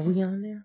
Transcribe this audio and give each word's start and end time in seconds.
Are 0.00 0.02
we 0.02 0.22
on 0.22 0.40
there? 0.40 0.64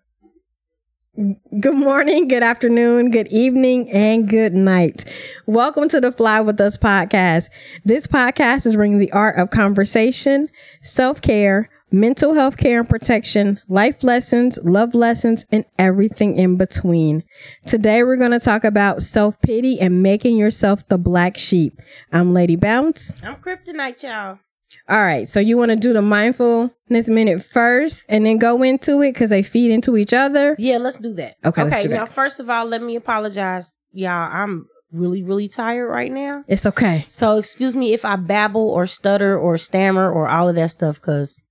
Good 1.60 1.74
morning, 1.74 2.26
good 2.26 2.42
afternoon, 2.42 3.10
good 3.10 3.28
evening, 3.28 3.90
and 3.90 4.26
good 4.26 4.54
night. 4.54 5.04
Welcome 5.44 5.90
to 5.90 6.00
the 6.00 6.10
Fly 6.10 6.40
With 6.40 6.58
Us 6.58 6.78
podcast. 6.78 7.50
This 7.84 8.06
podcast 8.06 8.64
is 8.64 8.76
bringing 8.76 8.98
the 8.98 9.12
art 9.12 9.38
of 9.38 9.50
conversation, 9.50 10.48
self 10.80 11.20
care, 11.20 11.68
mental 11.92 12.32
health 12.32 12.56
care 12.56 12.80
and 12.80 12.88
protection, 12.88 13.60
life 13.68 14.02
lessons, 14.02 14.58
love 14.64 14.94
lessons, 14.94 15.44
and 15.52 15.66
everything 15.78 16.38
in 16.38 16.56
between. 16.56 17.22
Today, 17.66 18.02
we're 18.04 18.16
going 18.16 18.30
to 18.30 18.40
talk 18.40 18.64
about 18.64 19.02
self 19.02 19.38
pity 19.42 19.78
and 19.78 20.02
making 20.02 20.38
yourself 20.38 20.88
the 20.88 20.96
black 20.96 21.36
sheep. 21.36 21.74
I'm 22.10 22.32
Lady 22.32 22.56
Bounce. 22.56 23.22
I'm 23.22 23.36
Kryptonite, 23.36 24.02
y'all. 24.02 24.38
All 24.88 25.02
right. 25.02 25.26
So 25.26 25.40
you 25.40 25.56
want 25.58 25.70
to 25.72 25.76
do 25.76 25.92
the 25.92 26.02
mindfulness 26.02 27.08
minute 27.08 27.42
first 27.42 28.06
and 28.08 28.24
then 28.24 28.38
go 28.38 28.62
into 28.62 29.00
it 29.02 29.14
because 29.14 29.30
they 29.30 29.42
feed 29.42 29.70
into 29.72 29.96
each 29.96 30.12
other? 30.12 30.54
Yeah, 30.58 30.78
let's 30.78 30.98
do 30.98 31.12
that. 31.14 31.34
Okay, 31.44 31.62
Okay. 31.62 31.82
that. 31.82 31.90
Now, 31.90 32.06
first 32.06 32.38
of 32.40 32.48
all, 32.48 32.66
let 32.66 32.82
me 32.82 32.94
apologize, 32.96 33.76
y'all. 33.92 34.30
I'm 34.32 34.66
really, 34.92 35.22
really 35.22 35.48
tired 35.48 35.88
right 35.88 36.12
now. 36.12 36.42
It's 36.48 36.66
okay. 36.66 37.04
So 37.08 37.38
excuse 37.38 37.74
me 37.74 37.92
if 37.94 38.04
I 38.04 38.16
babble 38.16 38.68
or 38.68 38.86
stutter 38.86 39.36
or 39.36 39.58
stammer 39.58 40.10
or 40.10 40.28
all 40.28 40.48
of 40.48 40.54
that 40.54 40.70
stuff 40.70 40.96
because 41.00 41.42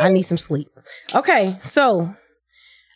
I 0.00 0.10
need 0.12 0.22
some 0.22 0.38
sleep. 0.38 0.68
Okay, 1.14 1.56
so 1.62 2.14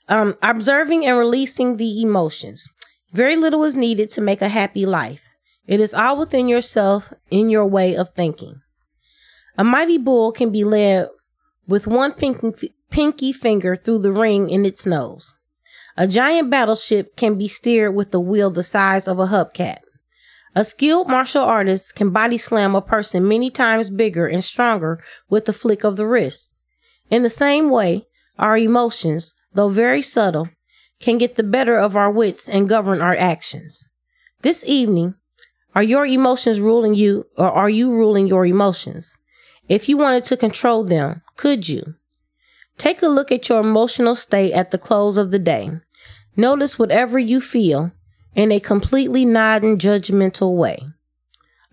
um 0.09 0.34
observing 0.43 1.07
and 1.07 1.19
releasing 1.19 1.77
the 1.77 2.02
emotions. 2.02 2.69
Very 3.12 3.37
little 3.37 3.62
is 3.65 3.77
needed 3.77 4.09
to 4.10 4.21
make 4.21 4.43
a 4.43 4.48
happy 4.48 4.84
life. 4.87 5.29
It 5.66 5.80
is 5.80 5.95
all 5.95 6.19
within 6.19 6.48
yourself 6.48 7.12
in 7.30 7.48
your 7.51 7.66
way 7.66 7.95
of 7.95 8.10
thinking. 8.15 8.62
A 9.59 9.65
mighty 9.65 9.98
bull 9.98 10.33
can 10.33 10.51
be 10.51 10.65
led 10.65 11.09
with 11.66 11.87
one 11.87 12.12
pinky, 12.12 12.74
pinky 12.91 13.33
finger 13.33 13.77
through 13.77 13.98
the 13.98 14.12
ring 14.12 14.48
in 14.48 14.65
its 14.65 14.87
nose. 14.87 15.34
A 15.97 16.09
giant 16.09 16.51
battleship 16.51 17.16
can 17.16 17.37
be 17.37 17.48
steered 17.48 17.95
with 17.95 18.15
a 18.15 18.21
wheel 18.21 18.51
the 18.51 18.62
size 18.62 19.07
of 19.07 19.18
a 19.18 19.27
hubcap. 19.27 19.79
A 20.54 20.65
skilled 20.65 21.09
martial 21.09 21.43
artist 21.43 21.95
can 21.95 22.10
body 22.10 22.38
slam 22.38 22.74
a 22.74 22.82
person 22.82 23.29
many 23.29 23.51
times 23.51 23.90
bigger 23.90 24.27
and 24.27 24.43
stronger 24.43 25.02
with 25.29 25.45
the 25.45 25.52
flick 25.52 25.84
of 25.84 25.96
the 25.96 26.07
wrist. 26.07 26.55
In 27.10 27.23
the 27.23 27.30
same 27.30 27.71
way, 27.71 28.07
our 28.38 28.57
emotions, 28.57 29.34
though 29.52 29.68
very 29.68 30.02
subtle, 30.02 30.49
can 31.01 31.18
get 31.18 31.37
the 31.37 31.43
better 31.43 31.77
of 31.77 31.96
our 31.96 32.10
wits 32.10 32.49
and 32.49 32.68
govern 32.68 33.01
our 33.01 33.16
actions. 33.16 33.88
This 34.40 34.65
evening, 34.66 35.15
are 35.74 35.82
your 35.82 36.07
emotions 36.07 36.60
ruling 36.60 36.95
you 36.95 37.27
or 37.37 37.51
are 37.51 37.71
you 37.71 37.90
ruling 37.90 38.27
your 38.27 38.45
emotions? 38.46 39.18
If 39.68 39.88
you 39.88 39.96
wanted 39.96 40.24
to 40.24 40.37
control 40.37 40.85
them, 40.85 41.23
could 41.37 41.68
you? 41.68 41.95
Take 42.79 43.02
a 43.02 43.09
look 43.09 43.30
at 43.30 43.49
your 43.49 43.60
emotional 43.60 44.15
state 44.15 44.52
at 44.52 44.71
the 44.71 44.79
close 44.79 45.18
of 45.18 45.30
the 45.30 45.38
day. 45.38 45.71
Notice 46.37 46.79
whatever 46.79 47.18
you 47.18 47.41
feel 47.41 47.93
in 48.35 48.51
a 48.51 48.60
completely 48.60 49.24
non 49.24 49.60
judgmental 49.79 50.57
way. 50.57 50.79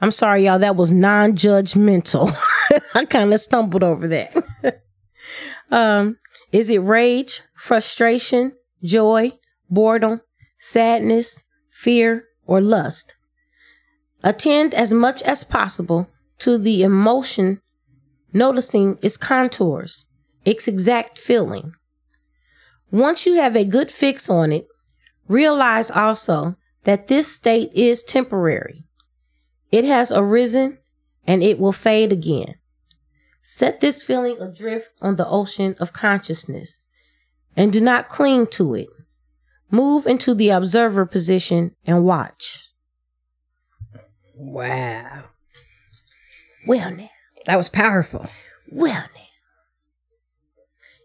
I'm 0.01 0.11
sorry, 0.11 0.45
y'all, 0.45 0.59
that 0.59 0.75
was 0.75 0.91
non 0.91 1.31
judgmental. 1.31 2.29
I 2.95 3.05
kind 3.05 3.33
of 3.33 3.39
stumbled 3.39 3.83
over 3.83 4.07
that. 4.07 4.35
um, 5.71 6.17
is 6.51 6.69
it 6.69 6.79
rage, 6.79 7.41
frustration, 7.55 8.53
joy, 8.83 9.31
boredom, 9.69 10.21
sadness, 10.57 11.43
fear, 11.69 12.25
or 12.45 12.61
lust? 12.61 13.17
Attend 14.23 14.73
as 14.73 14.93
much 14.93 15.21
as 15.23 15.43
possible 15.43 16.09
to 16.39 16.57
the 16.57 16.83
emotion, 16.83 17.61
noticing 18.33 18.97
its 19.01 19.17
contours, 19.17 20.05
its 20.45 20.67
exact 20.67 21.17
feeling. 21.17 21.73
Once 22.91 23.25
you 23.25 23.35
have 23.35 23.55
a 23.55 23.65
good 23.65 23.91
fix 23.91 24.29
on 24.29 24.51
it, 24.51 24.67
realize 25.27 25.91
also 25.91 26.55
that 26.83 27.07
this 27.07 27.31
state 27.31 27.69
is 27.73 28.03
temporary. 28.03 28.83
It 29.71 29.85
has 29.85 30.11
arisen 30.11 30.79
and 31.27 31.43
it 31.43 31.59
will 31.59 31.71
fade 31.71 32.11
again. 32.11 32.55
Set 33.41 33.79
this 33.79 34.01
feeling 34.01 34.37
adrift 34.41 34.91
on 35.01 35.15
the 35.15 35.27
ocean 35.27 35.75
of 35.79 35.93
consciousness 35.93 36.85
and 37.55 37.71
do 37.71 37.81
not 37.81 38.09
cling 38.09 38.47
to 38.47 38.75
it. 38.75 38.87
Move 39.71 40.07
into 40.07 40.33
the 40.33 40.49
observer 40.49 41.05
position 41.05 41.75
and 41.85 42.03
watch. 42.03 42.69
Wow. 44.35 45.23
Well, 46.65 46.91
now, 46.91 47.09
That 47.45 47.57
was 47.57 47.69
powerful. 47.69 48.25
well, 48.71 48.93
now. 48.93 49.21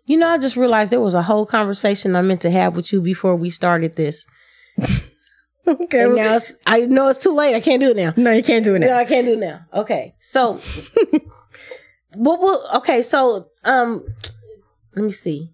You 0.07 0.19
know, 0.19 0.29
I 0.29 0.39
just 0.39 0.57
realized 0.57 0.93
there 0.93 1.01
was 1.01 1.15
a 1.15 1.23
whole 1.23 1.47
conversation 1.47 2.15
I 2.15 2.21
meant 2.23 2.43
to 2.43 2.51
have 2.51 2.77
with 2.77 2.93
you 2.93 3.01
before 3.01 3.37
we 3.37 3.49
started 3.51 3.95
this. 3.95 4.27
Okay. 5.67 6.03
And 6.03 6.17
now 6.17 6.37
I 6.67 6.81
know 6.81 7.09
it's 7.09 7.23
too 7.23 7.35
late. 7.35 7.55
I 7.55 7.61
can't 7.61 7.81
do 7.81 7.91
it 7.91 7.97
now. 7.97 8.13
no, 8.17 8.33
you 8.33 8.43
can't 8.43 8.65
do 8.65 8.75
it 8.75 8.81
now. 8.81 8.89
No. 8.89 8.97
I 8.99 9.05
can't 9.05 9.27
do 9.27 9.33
it 9.33 9.39
now. 9.39 9.61
Okay. 9.73 10.15
So, 10.21 10.55
what 12.15 12.41
will, 12.41 12.63
okay. 12.77 13.01
So, 13.01 13.49
um, 13.65 14.05
let 14.95 15.05
me 15.05 15.11
see. 15.11 15.51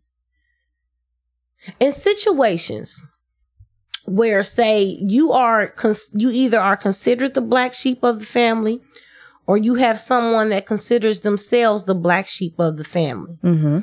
In 1.78 1.92
situations 1.92 3.00
where, 4.04 4.42
say, 4.42 4.82
you 4.82 5.30
are, 5.32 5.68
cons- 5.68 6.10
you 6.14 6.30
either 6.32 6.58
are 6.58 6.76
considered 6.76 7.34
the 7.34 7.40
black 7.40 7.72
sheep 7.72 8.02
of 8.02 8.18
the 8.18 8.24
family 8.24 8.80
or 9.46 9.56
you 9.56 9.74
have 9.76 9.98
someone 9.98 10.50
that 10.50 10.66
considers 10.66 11.20
themselves 11.20 11.84
the 11.84 11.94
black 11.94 12.26
sheep 12.26 12.58
of 12.58 12.76
the 12.76 12.84
family. 12.84 13.36
Mm-hmm. 13.42 13.78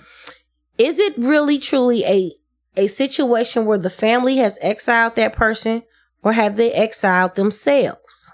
Is 0.78 1.00
it 1.00 1.18
really 1.18 1.58
truly 1.58 2.04
a, 2.06 2.32
a 2.76 2.88
situation 2.88 3.66
where 3.66 3.78
the 3.78 3.90
family 3.90 4.38
has 4.38 4.60
exiled 4.62 5.16
that 5.16 5.36
person 5.36 5.84
or 6.24 6.34
have 6.34 6.56
they 6.56 6.72
exiled 6.72 7.36
themselves? 7.36 8.32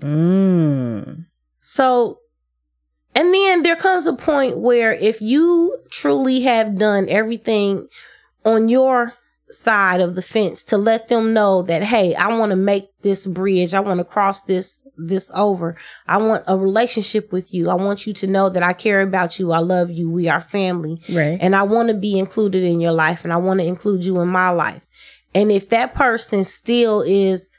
Mm. 0.00 1.24
So, 1.60 2.20
and 3.14 3.32
then 3.32 3.62
there 3.62 3.76
comes 3.76 4.06
a 4.06 4.12
point 4.12 4.58
where 4.58 4.92
if 4.92 5.20
you 5.20 5.78
truly 5.90 6.40
have 6.42 6.76
done 6.76 7.06
everything 7.08 7.88
on 8.44 8.68
your 8.68 9.14
side 9.54 10.00
of 10.00 10.14
the 10.14 10.22
fence 10.22 10.64
to 10.64 10.76
let 10.76 11.08
them 11.08 11.32
know 11.32 11.62
that 11.62 11.82
hey 11.82 12.14
i 12.16 12.28
want 12.36 12.50
to 12.50 12.56
make 12.56 12.84
this 13.02 13.26
bridge 13.26 13.74
i 13.74 13.80
want 13.80 13.98
to 13.98 14.04
cross 14.04 14.42
this 14.42 14.86
this 14.96 15.30
over 15.34 15.76
i 16.06 16.16
want 16.16 16.42
a 16.46 16.56
relationship 16.58 17.30
with 17.32 17.54
you 17.54 17.70
i 17.70 17.74
want 17.74 18.06
you 18.06 18.12
to 18.12 18.26
know 18.26 18.48
that 18.48 18.62
i 18.62 18.72
care 18.72 19.00
about 19.00 19.38
you 19.38 19.52
i 19.52 19.58
love 19.58 19.90
you 19.90 20.10
we 20.10 20.28
are 20.28 20.40
family 20.40 20.98
Right. 21.12 21.38
and 21.40 21.54
I 21.54 21.62
want 21.62 21.88
to 21.88 21.94
be 21.94 22.18
included 22.18 22.62
in 22.64 22.80
your 22.80 22.92
life 22.92 23.24
and 23.24 23.32
I 23.32 23.36
want 23.36 23.60
to 23.60 23.66
include 23.66 24.04
you 24.04 24.20
in 24.20 24.28
my 24.28 24.50
life. 24.50 24.86
And 25.34 25.50
if 25.52 25.68
that 25.70 25.94
person 25.94 26.44
still 26.44 27.02
is 27.02 27.50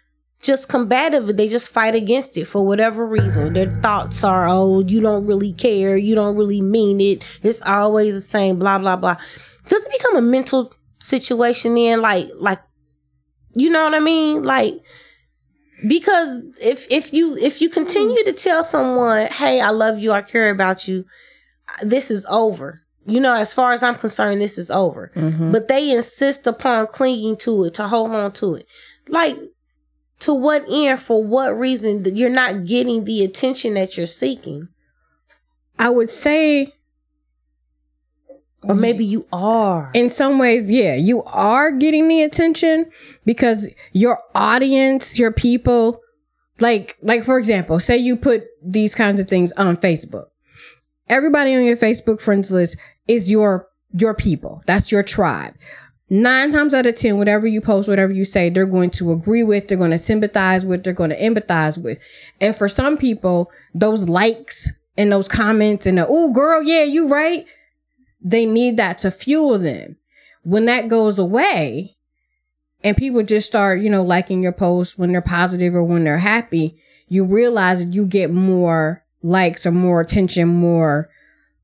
just 0.42 0.70
combative, 0.70 1.36
they 1.38 1.48
just 1.48 1.72
fight 1.74 1.96
against 1.96 2.38
it 2.38 2.46
for 2.46 2.66
whatever 2.66 3.06
reason. 3.06 3.54
Their 3.54 3.70
thoughts 3.70 4.24
are, 4.24 4.48
oh, 4.48 4.82
you 4.86 5.02
don't 5.02 5.26
really 5.26 5.54
care, 5.54 5.98
you 5.98 6.16
don't 6.16 6.36
really 6.38 6.62
mean 6.62 7.02
it. 7.02 7.40
It's 7.44 7.62
always 7.62 8.16
the 8.16 8.22
same, 8.22 8.60
blah, 8.60 8.78
blah, 8.80 8.96
blah. 8.96 9.16
Does 9.16 9.88
it 9.88 9.92
become 9.98 10.16
a 10.18 10.22
mental 10.22 10.72
situation 11.06 11.78
in 11.78 12.02
Like, 12.02 12.28
like, 12.38 12.60
you 13.56 13.70
know 13.70 13.84
what 13.84 13.94
I 13.94 14.00
mean? 14.00 14.44
Like, 14.44 14.74
because 15.88 16.42
if 16.62 16.92
if 16.92 17.14
you 17.14 17.38
if 17.38 17.62
you 17.62 17.70
continue 17.70 18.24
to 18.24 18.34
tell 18.34 18.64
someone, 18.64 19.28
"Hey, 19.28 19.62
I 19.62 19.70
love 19.70 20.00
you, 20.00 20.12
I 20.12 20.22
care 20.22 20.50
about 20.50 20.88
you," 20.88 21.06
this 21.84 22.12
is 22.12 22.26
over. 22.28 22.82
You 23.06 23.20
know, 23.20 23.36
as 23.36 23.54
far 23.54 23.72
as 23.72 23.84
I'm 23.84 23.96
concerned, 23.96 24.42
this 24.42 24.58
is 24.58 24.72
over. 24.72 25.12
Mm-hmm. 25.16 25.52
But 25.52 25.68
they 25.68 25.92
insist 25.92 26.48
upon 26.48 26.88
clinging 26.88 27.36
to 27.38 27.66
it, 27.66 27.76
to 27.76 27.88
hold 27.88 28.12
on 28.12 28.32
to 28.34 28.56
it. 28.56 28.68
Like, 29.08 29.36
to 30.20 30.34
what 30.34 30.66
end, 30.68 31.00
for 31.00 31.24
what 31.24 31.58
reason 31.58 32.04
you're 32.16 32.30
not 32.32 32.66
getting 32.66 33.04
the 33.04 33.24
attention 33.24 33.76
that 33.76 33.96
you're 33.96 34.08
seeking? 34.08 34.70
I 35.78 35.90
would 35.90 36.10
say 36.10 36.74
Or 38.66 38.74
mm-hmm. 38.74 38.82
maybe 38.82 39.06
you 39.06 39.28
are. 39.32 39.92
in 39.94 40.10
some 40.10 40.40
ways, 40.40 40.72
yeah, 40.72 40.96
you 40.96 41.24
are 41.24 41.72
getting 41.72 42.08
the 42.08 42.24
attention 42.24 42.90
because 43.24 43.74
your 43.94 44.20
audience, 44.34 45.20
your 45.20 45.32
people, 45.32 46.02
like, 46.60 46.98
like 47.02 47.24
for 47.24 47.38
example, 47.38 47.80
say 47.80 47.98
you 47.98 48.16
put 48.16 48.46
these 48.64 48.96
kinds 48.96 49.20
of 49.20 49.28
things 49.28 49.52
on 49.54 49.78
Facebook. 49.78 50.26
Everybody 51.08 51.56
on 51.56 51.64
your 51.64 51.78
Facebook 51.78 52.20
friends 52.20 52.52
list 52.52 52.78
is 53.08 53.30
your 53.30 53.68
your 53.94 54.14
people. 54.14 54.62
That's 54.66 54.92
your 54.92 55.04
tribe. 55.04 55.54
Nine 56.10 56.52
times 56.52 56.74
out 56.74 56.86
of 56.86 56.96
ten, 56.96 57.18
whatever 57.18 57.48
you 57.48 57.62
post, 57.62 57.88
whatever 57.88 58.14
you 58.14 58.26
say, 58.26 58.50
they're 58.50 58.66
going 58.66 58.92
to 58.92 59.12
agree 59.12 59.44
with, 59.44 59.68
they're 59.68 59.78
going 59.78 59.92
to 59.92 59.98
sympathize 59.98 60.66
with, 60.66 60.84
they're 60.84 60.94
going 60.94 61.10
to 61.10 61.20
empathize 61.20 61.82
with. 61.82 62.04
And 62.42 62.56
for 62.56 62.68
some 62.68 62.98
people, 62.98 63.52
those 63.74 64.10
likes 64.10 64.72
and 64.98 65.12
those 65.12 65.28
comments 65.28 65.86
and 65.86 65.98
the, 65.98 66.06
oh 66.08 66.32
girl, 66.32 66.62
yeah, 66.62 66.84
you 66.84 67.10
right 67.10 67.46
they 68.26 68.46
need 68.46 68.76
that 68.78 68.98
to 68.98 69.12
fuel 69.12 69.60
them. 69.60 69.98
When 70.44 70.66
that 70.66 70.88
goes 70.88 71.20
away 71.20 71.96
and 72.84 72.98
people 72.98 73.24
just 73.24 73.48
start, 73.48 73.82
you 73.82 73.90
know, 73.90 74.04
liking 74.04 74.42
your 74.42 74.52
posts 74.52 74.98
when 74.98 75.12
they're 75.12 75.22
positive 75.22 75.76
or 75.76 75.84
when 75.84 76.04
they're 76.04 76.18
happy, 76.18 76.82
you 77.08 77.24
realize 77.24 77.86
that 77.86 77.94
you 77.94 78.06
get 78.06 78.32
more 78.32 79.04
likes 79.22 79.66
or 79.66 79.72
more 79.72 80.02
attention, 80.02 80.48
more 80.48 81.10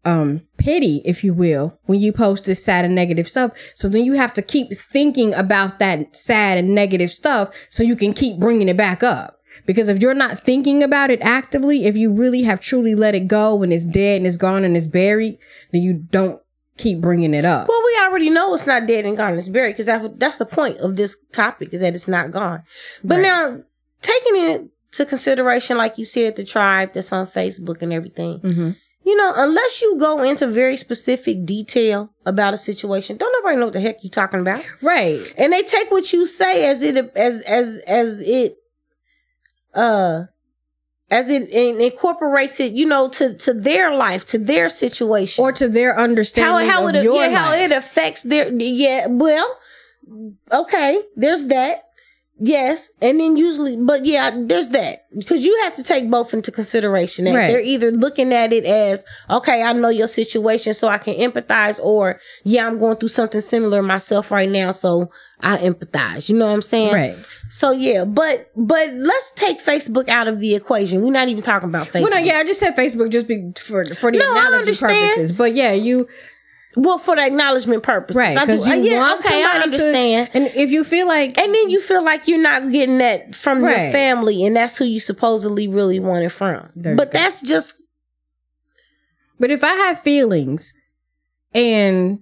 um 0.03 0.41
pity, 0.57 1.01
if 1.03 1.23
you 1.23 1.33
will, 1.33 1.79
when 1.85 1.99
you 1.99 2.11
post 2.11 2.45
this 2.45 2.63
sad 2.63 2.85
and 2.85 2.95
negative 2.95 3.27
stuff. 3.27 3.71
So 3.75 3.89
then 3.89 4.05
you 4.05 4.13
have 4.13 4.33
to 4.35 4.41
keep 4.43 4.71
thinking 4.71 5.33
about 5.33 5.79
that 5.79 6.15
sad 6.15 6.59
and 6.59 6.75
negative 6.75 7.09
stuff 7.09 7.67
so 7.69 7.83
you 7.83 7.95
can 7.95 8.13
keep 8.13 8.39
bringing 8.39 8.69
it 8.69 8.77
back 8.77 9.01
up. 9.01 9.39
Because 9.65 9.89
if 9.89 10.01
you're 10.01 10.13
not 10.13 10.39
thinking 10.39 10.81
about 10.83 11.09
it 11.09 11.21
actively, 11.21 11.85
if 11.85 11.97
you 11.97 12.11
really 12.11 12.43
have 12.43 12.59
truly 12.59 12.95
let 12.95 13.15
it 13.15 13.27
go 13.27 13.61
and 13.63 13.73
it's 13.73 13.85
dead 13.85 14.17
and 14.17 14.27
it's 14.27 14.37
gone 14.37 14.63
and 14.63 14.75
it's 14.75 14.87
buried, 14.87 15.37
then 15.71 15.81
you 15.81 15.93
don't 15.93 16.41
keep 16.81 16.99
bringing 17.01 17.33
it 17.33 17.45
up. 17.45 17.67
Well, 17.67 17.81
we 17.85 17.99
already 18.05 18.29
know 18.29 18.53
it's 18.53 18.67
not 18.67 18.87
dead 18.87 19.05
and 19.05 19.15
gone. 19.17 19.35
It's 19.37 19.49
buried 19.49 19.71
because 19.73 19.85
that, 19.87 20.19
that's 20.19 20.37
the 20.37 20.45
point 20.45 20.77
of 20.79 20.95
this 20.95 21.15
topic 21.31 21.73
is 21.73 21.81
that 21.81 21.93
it's 21.93 22.07
not 22.07 22.31
gone. 22.31 22.63
But 23.03 23.15
Right. 23.15 23.21
now 23.23 23.63
taking 24.01 24.35
it 24.35 24.69
to 24.93 25.05
consideration, 25.05 25.77
like 25.77 25.97
you 25.97 26.05
said, 26.05 26.35
the 26.35 26.43
tribe 26.43 26.93
that's 26.93 27.13
on 27.13 27.25
Facebook 27.25 27.81
and 27.81 27.93
everything, 27.93 28.39
Mhm. 28.39 28.75
you 29.05 29.15
know, 29.15 29.31
unless 29.37 29.81
you 29.81 29.97
go 29.97 30.21
into 30.23 30.47
very 30.47 30.75
specific 30.75 31.45
detail 31.45 32.09
about 32.25 32.53
a 32.53 32.57
situation, 32.57 33.17
don't 33.17 33.31
nobody 33.33 33.57
know 33.57 33.65
what 33.65 33.73
the 33.73 33.79
heck 33.79 34.03
you're 34.03 34.09
talking 34.11 34.41
about. 34.41 34.61
Right. 34.81 35.19
And 35.37 35.53
they 35.53 35.61
take 35.63 35.89
what 35.91 36.11
you 36.13 36.27
say 36.27 36.67
as 36.69 36.81
it, 36.83 36.97
as, 37.15 37.41
as, 37.41 37.81
as 37.87 38.19
it, 38.21 38.57
uh, 39.73 40.23
as 41.11 41.29
it, 41.29 41.49
it 41.49 41.79
incorporates 41.79 42.59
it, 42.61 42.71
you 42.71 42.85
know, 42.87 43.09
to, 43.09 43.35
to 43.35 43.53
their 43.53 43.93
life, 43.93 44.25
to 44.25 44.37
their 44.39 44.69
situation. 44.69 45.43
Or 45.43 45.51
to 45.51 45.67
their 45.67 45.99
understanding 45.99 46.67
how 46.67 46.87
of 46.87 46.95
it 46.95 47.03
yeah 47.03 47.29
how 47.29 47.51
it 47.51 47.71
affects 47.71 48.23
their 48.23 48.51
yeah 48.51 49.07
well 49.09 49.59
okay 50.51 51.01
there's 51.15 51.45
that 51.47 51.90
yes 52.43 52.91
and 53.03 53.19
then 53.19 53.37
usually 53.37 53.77
but 53.77 54.03
yeah 54.03 54.31
there's 54.33 54.69
that 54.69 55.05
because 55.15 55.45
you 55.45 55.55
have 55.63 55.75
to 55.75 55.83
take 55.83 56.09
both 56.09 56.33
into 56.33 56.51
consideration 56.51 57.25
that 57.25 57.35
Right. 57.35 57.47
they're 57.47 57.61
either 57.61 57.91
looking 57.91 58.33
at 58.33 58.51
it 58.51 58.65
as 58.65 59.05
okay 59.29 59.61
I 59.61 59.73
know 59.73 59.89
your 59.89 60.07
situation 60.07 60.73
so 60.73 60.87
I 60.87 60.97
can 60.97 61.13
empathize 61.15 61.79
or 61.79 62.19
yeah 62.43 62.65
I'm 62.65 62.79
going 62.79 62.97
through 62.97 63.09
something 63.09 63.41
similar 63.41 63.83
myself 63.83 64.31
right 64.31 64.49
now 64.49 64.71
so 64.71 65.11
I 65.39 65.57
empathize 65.57 66.29
you 66.29 66.37
know 66.39 66.47
what 66.47 66.53
I'm 66.53 66.61
saying 66.63 66.93
Right. 66.95 67.13
so 67.47 67.71
yeah 67.71 68.05
but 68.05 68.49
but 68.55 68.91
let's 68.93 69.33
take 69.33 69.59
Facebook 69.59 70.09
out 70.09 70.27
of 70.27 70.39
the 70.39 70.55
equation 70.55 71.03
we're 71.03 71.11
not 71.11 71.29
even 71.29 71.43
talking 71.43 71.69
about 71.69 71.85
Facebook 71.87 72.09
Well, 72.09 72.19
no, 72.21 72.25
yeah, 72.25 72.37
I 72.37 72.43
just 72.43 72.59
said 72.59 72.71
Facebook 72.75 73.11
just 73.11 73.27
be 73.27 73.51
for 73.61 73.83
for 73.83 74.11
the 74.11 74.17
No, 74.17 74.25
I 74.25 74.31
analogy 74.31 74.57
understand. 74.61 75.09
purposes. 75.11 75.31
But 75.31 75.53
yeah, 75.53 75.73
you 75.73 76.07
well 76.75 76.97
for 76.97 77.15
the 77.15 77.21
acknowledgement 77.21 77.83
purposes 77.83 78.17
right 78.17 78.39
because 78.39 78.67
you 78.67 78.73
uh, 78.73 78.77
yeah, 78.77 78.97
want 78.99 79.25
okay 79.25 79.43
I 79.43 79.61
understand 79.63 80.31
to, 80.31 80.37
and 80.37 80.47
if 80.55 80.71
you 80.71 80.83
feel 80.83 81.07
like 81.07 81.37
And 81.37 81.53
then 81.53 81.69
you 81.69 81.81
feel 81.81 82.03
like 82.03 82.27
you're 82.27 82.41
not 82.41 82.71
getting 82.71 82.99
that 82.99 83.35
from 83.35 83.61
your 83.61 83.71
family, 83.91 84.45
and 84.45 84.55
that's 84.55 84.77
who 84.77 84.85
you 84.85 84.99
supposedly 84.99 85.67
really 85.67 85.99
want 85.99 86.23
it 86.23 86.29
from. 86.29 86.69
There 86.75 86.95
but 86.95 87.11
that's 87.11 87.41
just 87.41 87.83
But 89.39 89.51
if 89.51 89.63
I 89.63 89.73
have 89.73 89.99
feelings 89.99 90.73
and 91.53 92.19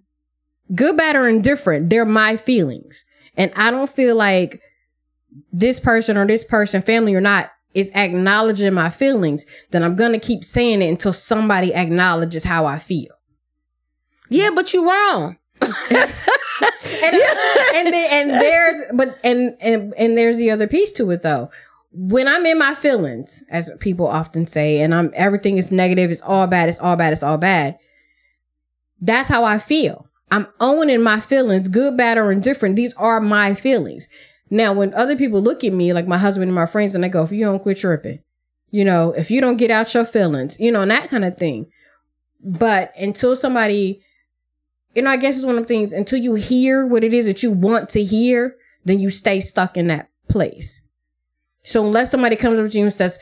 good, 0.73 0.97
bad, 0.97 1.15
or 1.15 1.27
indifferent, 1.27 1.89
they're 1.89 2.05
my 2.05 2.35
feelings. 2.35 3.05
And 3.35 3.51
I 3.55 3.71
don't 3.71 3.89
feel 3.89 4.15
like 4.15 4.61
this 5.51 5.79
person 5.79 6.17
or 6.17 6.25
this 6.25 6.43
person, 6.43 6.81
family 6.81 7.13
or 7.15 7.21
not, 7.21 7.51
is 7.73 7.91
acknowledging 7.95 8.73
my 8.73 8.89
feelings, 8.89 9.45
then 9.71 9.83
I'm 9.83 9.95
going 9.95 10.11
to 10.13 10.19
keep 10.19 10.43
saying 10.43 10.81
it 10.81 10.89
until 10.89 11.13
somebody 11.13 11.73
acknowledges 11.73 12.45
how 12.45 12.65
I 12.65 12.79
feel. 12.79 13.11
Yeah, 14.29 14.49
but 14.53 14.73
you're 14.73 14.85
wrong. 14.85 15.37
And, 17.03 17.15
and 17.75 17.93
then, 17.93 18.07
and 18.11 18.29
there's, 18.41 18.83
but, 18.93 19.19
and, 19.23 19.55
and, 19.61 19.93
and 19.97 20.17
there's 20.17 20.37
the 20.37 20.51
other 20.51 20.67
piece 20.67 20.91
to 20.93 21.09
it 21.11 21.21
though. 21.23 21.49
When 21.91 22.27
I'm 22.27 22.45
in 22.45 22.59
my 22.59 22.75
feelings, 22.75 23.43
as 23.49 23.71
people 23.79 24.07
often 24.07 24.47
say, 24.47 24.81
and 24.81 24.93
I'm, 24.93 25.11
everything 25.15 25.57
is 25.57 25.71
negative, 25.71 26.11
it's 26.11 26.21
all 26.21 26.47
bad, 26.47 26.69
it's 26.69 26.79
all 26.79 26.95
bad, 26.95 27.13
it's 27.13 27.23
all 27.23 27.37
bad. 27.37 27.77
That's 29.01 29.29
how 29.29 29.43
I 29.43 29.57
feel. 29.57 30.07
I'm 30.31 30.47
owning 30.59 31.01
my 31.01 31.19
feelings, 31.19 31.69
good, 31.69 31.97
bad, 31.97 32.17
or 32.17 32.31
indifferent. 32.31 32.75
These 32.75 32.93
are 32.95 33.19
my 33.19 33.53
feelings. 33.53 34.09
Now, 34.51 34.73
when 34.73 34.93
other 34.93 35.15
people 35.15 35.41
look 35.41 35.63
at 35.63 35.73
me, 35.73 35.93
like 35.93 36.07
my 36.07 36.17
husband 36.17 36.49
and 36.49 36.55
my 36.55 36.65
friends, 36.65 36.93
and 36.95 37.03
they 37.03 37.09
go, 37.09 37.23
if 37.23 37.31
you 37.31 37.45
don't 37.45 37.59
quit 37.59 37.77
tripping, 37.77 38.19
you 38.71 38.85
know, 38.85 39.13
if 39.13 39.31
you 39.31 39.41
don't 39.41 39.57
get 39.57 39.71
out 39.71 39.93
your 39.93 40.05
feelings, 40.05 40.59
you 40.59 40.71
know, 40.71 40.81
and 40.81 40.91
that 40.91 41.09
kind 41.09 41.25
of 41.25 41.35
thing. 41.35 41.71
But 42.43 42.93
until 42.97 43.35
somebody, 43.35 44.01
you 44.95 45.01
know, 45.01 45.09
I 45.11 45.17
guess 45.17 45.37
it's 45.37 45.45
one 45.45 45.55
of 45.57 45.61
the 45.63 45.67
things, 45.67 45.93
until 45.93 46.19
you 46.19 46.35
hear 46.35 46.85
what 46.85 47.03
it 47.03 47.13
is 47.13 47.25
that 47.25 47.43
you 47.43 47.51
want 47.51 47.89
to 47.89 48.03
hear, 48.03 48.55
then 48.85 48.99
you 48.99 49.09
stay 49.09 49.39
stuck 49.39 49.77
in 49.77 49.87
that 49.87 50.09
place. 50.27 50.81
So 51.63 51.83
unless 51.85 52.11
somebody 52.11 52.35
comes 52.35 52.59
up 52.59 52.69
to 52.69 52.77
you 52.77 52.85
and 52.85 52.93
says, 52.93 53.19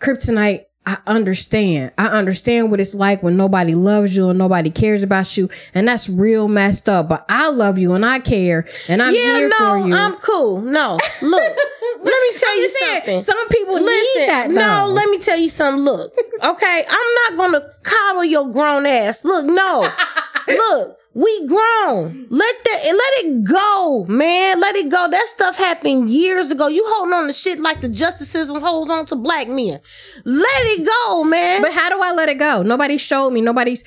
Kryptonite, 0.00 0.64
I 0.86 0.98
understand. 1.06 1.92
I 1.96 2.08
understand 2.08 2.70
what 2.70 2.78
it's 2.78 2.94
like 2.94 3.22
when 3.22 3.38
nobody 3.38 3.74
loves 3.74 4.14
you 4.16 4.28
and 4.28 4.38
nobody 4.38 4.68
cares 4.70 5.02
about 5.02 5.34
you. 5.36 5.48
And 5.72 5.88
that's 5.88 6.10
real 6.10 6.46
messed 6.46 6.90
up. 6.90 7.08
But 7.08 7.24
I 7.28 7.48
love 7.50 7.78
you 7.78 7.94
and 7.94 8.04
I 8.04 8.18
care 8.18 8.66
and 8.88 9.00
I'm 9.02 9.14
yeah, 9.14 9.20
here 9.20 9.48
no, 9.48 9.56
for 9.56 9.88
you. 9.88 9.94
I'm 9.94 10.14
cool. 10.16 10.60
No, 10.60 10.98
look, 11.22 11.42
let 12.02 12.04
me 12.04 12.38
tell 12.38 12.50
I'm 12.50 12.56
you 12.56 12.62
just 12.62 12.78
saying, 12.78 12.96
something. 12.96 13.18
Some 13.18 13.48
people 13.48 13.74
Listen, 13.74 14.20
need 14.20 14.28
that. 14.28 14.50
no, 14.50 14.92
let 14.92 15.08
me 15.08 15.18
tell 15.18 15.38
you 15.38 15.48
something. 15.48 15.82
Look, 15.82 16.12
okay, 16.44 16.84
I'm 16.88 17.36
not 17.36 17.36
gonna 17.38 17.70
coddle 17.82 18.24
your 18.24 18.50
grown 18.50 18.84
ass. 18.84 19.24
Look, 19.24 19.46
no, 19.46 19.88
look, 20.48 20.98
we 21.14 21.46
grown. 21.46 22.26
Let 22.28 22.56
that, 22.64 22.80
let 22.84 23.24
it 23.24 23.44
go, 23.44 24.04
man. 24.08 24.60
Let 24.60 24.74
it 24.74 24.90
go. 24.90 25.06
That 25.08 25.26
stuff 25.26 25.56
happened 25.56 26.10
years 26.10 26.50
ago. 26.50 26.66
You 26.66 26.84
holding 26.88 27.14
on 27.14 27.28
to 27.28 27.32
shit 27.32 27.60
like 27.60 27.80
the 27.80 27.88
justice 27.88 28.30
system 28.30 28.60
holds 28.60 28.90
on 28.90 29.06
to 29.06 29.16
black 29.16 29.46
men. 29.46 29.78
Let 30.24 30.62
it 30.64 30.88
go, 31.06 31.22
man. 31.22 31.62
But 31.62 31.72
how 31.72 31.88
do 31.88 32.00
I 32.02 32.12
let 32.12 32.28
it 32.28 32.38
go? 32.38 32.62
Nobody 32.62 32.96
showed 32.96 33.30
me. 33.30 33.40
Nobody's. 33.40 33.84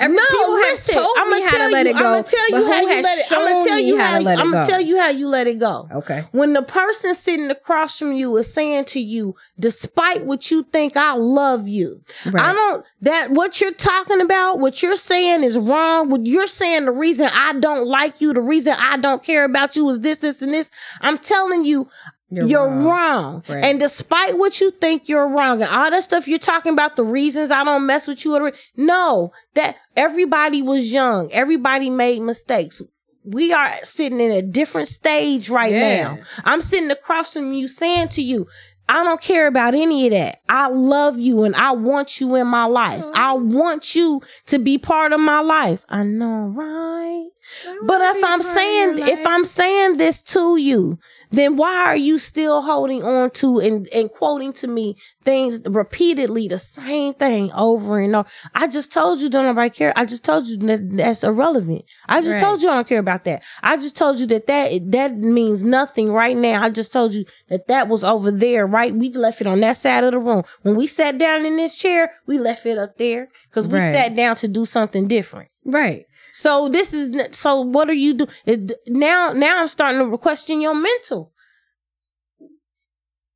Every, 0.00 0.16
no, 0.16 0.22
people 0.30 0.52
listen. 0.54 0.94
have 0.94 1.04
told 1.04 1.16
I'm 1.18 1.26
me 1.30 1.38
gonna 1.38 1.44
how 1.44 1.56
tell 1.56 1.70
let 1.70 1.84
you. 1.84 1.90
it 1.90 1.92
go. 1.92 1.98
I'm 1.98 2.12
gonna 2.12 2.22
tell 2.24 2.50
you 2.50 2.66
how 2.66 2.80
you 2.80 2.86
let 2.88 3.18
it. 3.18 3.32
I'm 3.32 3.44
gonna 3.52 3.64
tell 3.64 3.78
you 3.78 3.98
how 3.98 4.18
to 4.18 4.24
let 4.24 4.38
it 4.38 4.40
I'm 4.40 4.46
go? 4.46 4.52
gonna 4.52 4.66
tell 4.66 4.80
you 4.80 4.98
how 4.98 5.08
you 5.10 5.28
let 5.28 5.46
it 5.46 5.60
go. 5.60 5.88
Okay. 5.92 6.24
When 6.32 6.52
the 6.54 6.62
person 6.62 7.14
sitting 7.14 7.50
across 7.50 7.98
from 7.98 8.12
you 8.12 8.36
is 8.36 8.52
saying 8.52 8.86
to 8.86 9.00
you, 9.00 9.34
despite 9.58 10.24
what 10.24 10.50
you 10.50 10.62
think, 10.64 10.96
I 10.96 11.14
love 11.14 11.68
you. 11.68 12.02
Right. 12.26 12.44
I 12.44 12.52
don't. 12.52 12.86
That 13.02 13.30
what 13.30 13.60
you're 13.60 13.72
talking 13.74 14.20
about, 14.20 14.58
what 14.58 14.82
you're 14.82 14.96
saying 14.96 15.44
is 15.44 15.58
wrong. 15.58 16.08
What 16.08 16.24
you're 16.26 16.46
saying, 16.46 16.86
the 16.86 16.92
reason 16.92 17.28
I 17.32 17.52
don't 17.60 17.86
like 17.86 18.20
you, 18.20 18.32
the 18.32 18.40
reason 18.40 18.74
I 18.78 18.96
don't 18.96 19.22
care 19.22 19.44
about 19.44 19.76
you 19.76 19.88
is 19.90 20.00
this, 20.00 20.18
this, 20.18 20.40
and 20.42 20.52
this. 20.52 20.70
I'm 21.00 21.18
telling 21.18 21.64
you. 21.64 21.88
You're 22.30 22.46
You're, 22.46 22.68
wrong. 22.68 22.84
wrong. 22.84 23.42
Right. 23.48 23.64
And 23.64 23.80
despite 23.80 24.38
what 24.38 24.60
you 24.60 24.70
think 24.70 25.08
you're 25.08 25.28
wrong 25.28 25.62
and 25.62 25.70
all 25.70 25.90
that 25.90 26.02
stuff 26.04 26.28
you're 26.28 26.38
talking 26.38 26.72
about, 26.72 26.94
the 26.96 27.02
reasons 27.04 27.50
I 27.50 27.64
don't 27.64 27.86
mess 27.86 28.06
with 28.06 28.24
you. 28.24 28.36
or- 28.36 28.52
No, 28.76 29.32
that 29.54 29.76
everybody 29.96 30.62
was 30.62 30.92
young. 30.94 31.28
Everybody 31.32 31.90
made 31.90 32.20
mistakes. 32.22 32.82
We 33.24 33.52
are 33.52 33.70
sitting 33.82 34.20
in 34.20 34.30
a 34.30 34.42
different 34.42 34.88
stage 34.88 35.50
right 35.50 35.72
Yeah. 35.72 36.02
now. 36.02 36.18
I'm 36.44 36.62
sitting 36.62 36.90
across 36.90 37.34
from 37.34 37.52
you 37.52 37.68
saying 37.68 38.08
to 38.10 38.22
you, 38.22 38.46
I 38.90 39.04
don't 39.04 39.20
care 39.20 39.46
about 39.46 39.74
any 39.74 40.06
of 40.06 40.12
that. 40.12 40.38
I 40.48 40.66
love 40.68 41.16
you 41.16 41.44
and 41.44 41.54
I 41.54 41.70
want 41.70 42.20
you 42.20 42.34
in 42.34 42.48
my 42.48 42.64
life. 42.64 43.04
I 43.14 43.34
want 43.34 43.94
you 43.94 44.20
to 44.46 44.58
be 44.58 44.78
part 44.78 45.12
of 45.12 45.20
my 45.20 45.38
life. 45.40 45.84
I 45.88 46.02
know, 46.02 46.48
right? 46.48 47.28
But 47.86 48.00
if 48.16 48.24
I'm 48.24 48.42
saying 48.42 48.98
if 48.98 49.26
I'm 49.26 49.44
saying 49.44 49.96
this 49.96 50.22
to 50.34 50.56
you, 50.56 50.98
then 51.30 51.56
why 51.56 51.84
are 51.86 51.96
you 51.96 52.18
still 52.18 52.62
holding 52.62 53.02
on 53.02 53.30
to 53.30 53.58
and, 53.60 53.86
and 53.94 54.10
quoting 54.10 54.52
to 54.54 54.68
me 54.68 54.96
things 55.24 55.60
repeatedly 55.66 56.48
the 56.48 56.58
same 56.58 57.14
thing 57.14 57.50
over 57.52 57.98
and 57.98 58.14
over? 58.14 58.28
I 58.54 58.66
just 58.66 58.92
told 58.92 59.20
you 59.20 59.30
don't 59.30 59.46
nobody 59.46 59.70
care. 59.70 59.92
I 59.96 60.04
just 60.04 60.24
told 60.24 60.46
you 60.46 60.58
that 60.58 60.96
that's 60.96 61.24
irrelevant. 61.24 61.84
I 62.08 62.20
just 62.20 62.34
Right. 62.34 62.40
told 62.40 62.62
you 62.62 62.68
I 62.70 62.74
don't 62.74 62.88
care 62.88 62.98
about 62.98 63.24
that. 63.24 63.42
I 63.62 63.76
just 63.76 63.96
told 63.96 64.18
you 64.18 64.26
that 64.26 64.46
that 64.46 64.90
that 64.92 65.16
means 65.16 65.64
nothing 65.64 66.12
right 66.12 66.36
now. 66.36 66.62
I 66.62 66.70
just 66.70 66.92
told 66.92 67.14
you 67.14 67.24
that 67.48 67.68
that 67.68 67.88
was 67.88 68.04
over 68.04 68.30
there, 68.30 68.66
right? 68.66 68.79
We 68.88 69.10
left 69.10 69.40
it 69.40 69.46
on 69.46 69.60
that 69.60 69.76
side 69.76 70.04
of 70.04 70.12
the 70.12 70.18
room. 70.18 70.42
When 70.62 70.76
we 70.76 70.86
sat 70.86 71.18
down 71.18 71.44
in 71.44 71.56
this 71.56 71.76
chair, 71.76 72.10
we 72.26 72.38
left 72.38 72.64
it 72.66 72.78
up 72.78 72.96
there 72.96 73.28
because 73.48 73.68
we 73.68 73.78
Right. 73.78 73.94
sat 73.94 74.16
down 74.16 74.36
to 74.36 74.48
do 74.48 74.64
something 74.64 75.06
different. 75.08 75.48
Right. 75.64 76.06
So 76.32 76.68
this 76.68 76.92
is 76.94 77.10
so. 77.36 77.60
What 77.62 77.88
are 77.90 77.92
you 77.92 78.14
doing 78.14 78.30
now, 78.86 79.32
now 79.32 79.60
I'm 79.60 79.68
starting 79.68 80.10
to 80.10 80.18
question 80.18 80.60
your 80.60 80.74
mental. 80.74 81.32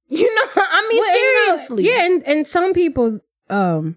You 0.08 0.32
know, 0.34 0.42
I 0.56 0.88
mean, 0.90 1.00
Well, 1.00 1.10
and, 1.10 1.58
seriously. 1.58 1.84
yeah, 1.88 2.04
and, 2.06 2.22
and 2.28 2.48
some 2.48 2.72
people, 2.72 3.18
um, 3.50 3.96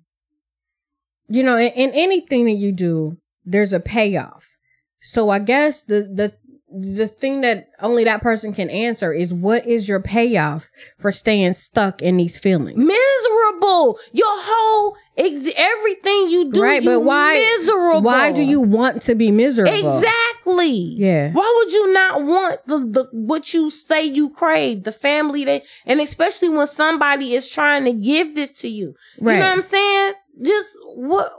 you 1.27 1.43
know, 1.43 1.57
in, 1.57 1.71
in 1.73 1.91
anything 1.93 2.45
that 2.45 2.53
you 2.53 2.71
do, 2.71 3.17
there's 3.45 3.73
a 3.73 3.79
payoff. 3.79 4.57
So 4.99 5.29
I 5.29 5.39
guess 5.39 5.83
the 5.83 6.01
the 6.03 6.33
the 6.69 7.07
thing 7.07 7.41
that 7.41 7.69
only 7.81 8.03
that 8.03 8.21
person 8.21 8.53
can 8.53 8.69
answer 8.69 9.13
is 9.13 9.33
what 9.33 9.65
is 9.65 9.87
your 9.87 10.01
payoff 10.01 10.69
for 10.99 11.11
staying 11.11 11.53
stuck 11.53 12.01
in 12.01 12.17
these 12.17 12.37
feelings? 12.37 12.77
miserable. 12.77 13.97
Your 14.11 14.27
whole 14.29 14.95
ex- 15.17 15.51
everything 15.57 16.29
you 16.29 16.51
do, 16.51 16.61
right, 16.61 16.83
you 16.83 16.89
but 16.89 16.99
why 17.01 17.37
miserable? 17.57 18.01
Why 18.01 18.31
do 18.31 18.43
you 18.43 18.61
want 18.61 19.01
to 19.03 19.15
be 19.15 19.31
miserable? 19.31 19.73
Exactly. 19.73 20.69
Yeah. 20.97 21.31
Why 21.31 21.53
would 21.57 21.73
you 21.73 21.93
not 21.93 22.21
want 22.23 22.65
the, 22.65 22.77
the 22.79 23.09
what 23.11 23.53
you 23.53 23.69
say 23.69 24.05
you 24.05 24.29
crave, 24.29 24.83
the 24.83 24.91
family 24.91 25.45
that, 25.45 25.63
and 25.85 25.99
especially 25.99 26.49
when 26.49 26.67
somebody 26.67 27.33
is 27.33 27.49
trying 27.49 27.85
to 27.85 27.93
give 27.93 28.35
this 28.35 28.53
to 28.61 28.67
you. 28.67 28.93
Right. 29.19 29.33
You 29.35 29.39
know 29.39 29.45
what 29.47 29.53
I'm 29.53 29.61
saying? 29.61 30.13
Just 30.43 30.77
what? 30.95 31.31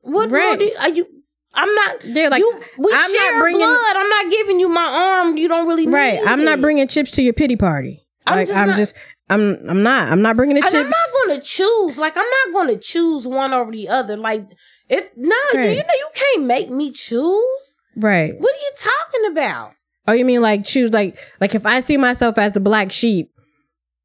What 0.00 0.30
Right. 0.30 0.58
do 0.58 0.64
you, 0.64 0.76
are 0.80 0.88
you? 0.90 1.06
I'm 1.54 1.74
not. 1.74 1.96
They're 2.04 2.30
like, 2.30 2.40
you, 2.40 2.60
we 2.78 2.92
I'm 2.92 3.12
not 3.12 3.20
share 3.20 3.38
bringing- 3.40 3.60
blood. 3.60 3.96
I'm 3.96 4.08
not 4.08 4.30
giving 4.30 4.60
you 4.60 4.68
my 4.68 4.84
arm. 4.86 5.36
You 5.36 5.48
don't 5.48 5.68
really 5.68 5.86
Right. 5.86 6.18
I'm 6.26 6.44
not 6.44 6.60
bringing 6.60 6.86
chips 6.88 7.10
to 7.12 7.22
your 7.22 7.34
pity 7.34 7.56
party. 7.56 8.06
I'm 8.26 8.36
like 8.36 8.46
just 8.46 8.58
I'm 8.58 8.68
not- 8.68 8.76
just 8.78 8.94
I'm 9.28 9.56
I'm 9.68 9.82
not. 9.82 10.08
I'm 10.08 10.22
not 10.22 10.36
bringing 10.36 10.56
the 10.56 10.62
chips. 10.62 10.74
I'm 10.74 10.82
not 10.90 11.26
going 11.26 11.40
to 11.40 11.44
choose. 11.46 11.98
Like 11.98 12.16
I'm 12.16 12.24
not 12.46 12.52
going 12.54 12.68
to 12.74 12.80
choose 12.80 13.26
one 13.26 13.52
over 13.52 13.70
the 13.72 13.88
other. 13.88 14.16
Like 14.16 14.44
if 14.88 15.10
no, 15.16 15.36
Right. 15.54 15.70
you 15.70 15.76
know 15.82 15.94
you 15.98 16.08
can't 16.14 16.46
make 16.46 16.70
me 16.70 16.90
choose. 16.92 17.78
right. 17.96 18.34
What 18.38 18.52
are 18.52 18.58
you 18.58 18.70
talking 18.76 19.32
about? 19.32 19.72
Oh, 20.08 20.12
you 20.12 20.24
mean 20.24 20.40
like 20.42 20.64
choose 20.64 20.92
like 20.92 21.18
like 21.40 21.54
if 21.54 21.64
I 21.66 21.80
see 21.80 21.96
myself 21.96 22.36
as 22.38 22.52
the 22.52 22.60
black 22.60 22.90
sheep 22.92 23.30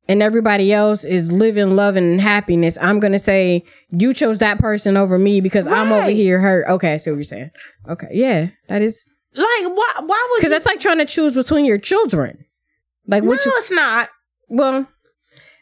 and 0.09 0.21
everybody 0.21 0.71
else 0.71 1.05
is 1.05 1.31
living 1.31 1.75
love 1.75 1.95
and 1.95 2.21
happiness, 2.21 2.77
I'm 2.81 2.99
gonna 2.99 3.19
say 3.19 3.63
you 3.89 4.13
chose 4.13 4.39
that 4.39 4.59
person 4.59 4.97
over 4.97 5.17
me 5.19 5.41
because 5.41 5.67
I'm 5.67 5.91
over 5.91 6.09
here 6.09 6.39
hurt. 6.39 6.67
Okay, 6.67 6.93
I 6.93 6.97
see 6.97 7.11
what 7.11 7.17
you're 7.17 7.23
saying. 7.23 7.51
Okay, 7.87 8.07
yeah, 8.11 8.47
that 8.67 8.81
is 8.81 9.05
Like 9.33 9.45
why? 9.45 9.93
Why 10.05 10.27
would? 10.29 10.37
because 10.39 10.51
that's 10.51 10.65
like 10.65 10.79
trying 10.79 10.99
to 10.99 11.05
choose 11.05 11.35
between 11.35 11.65
your 11.65 11.77
children. 11.77 12.45
Like 13.07 13.23
no, 13.23 13.29
what 13.29 13.45
you 13.45 13.51
it's 13.55 13.71
not. 13.71 14.09
well, 14.49 14.87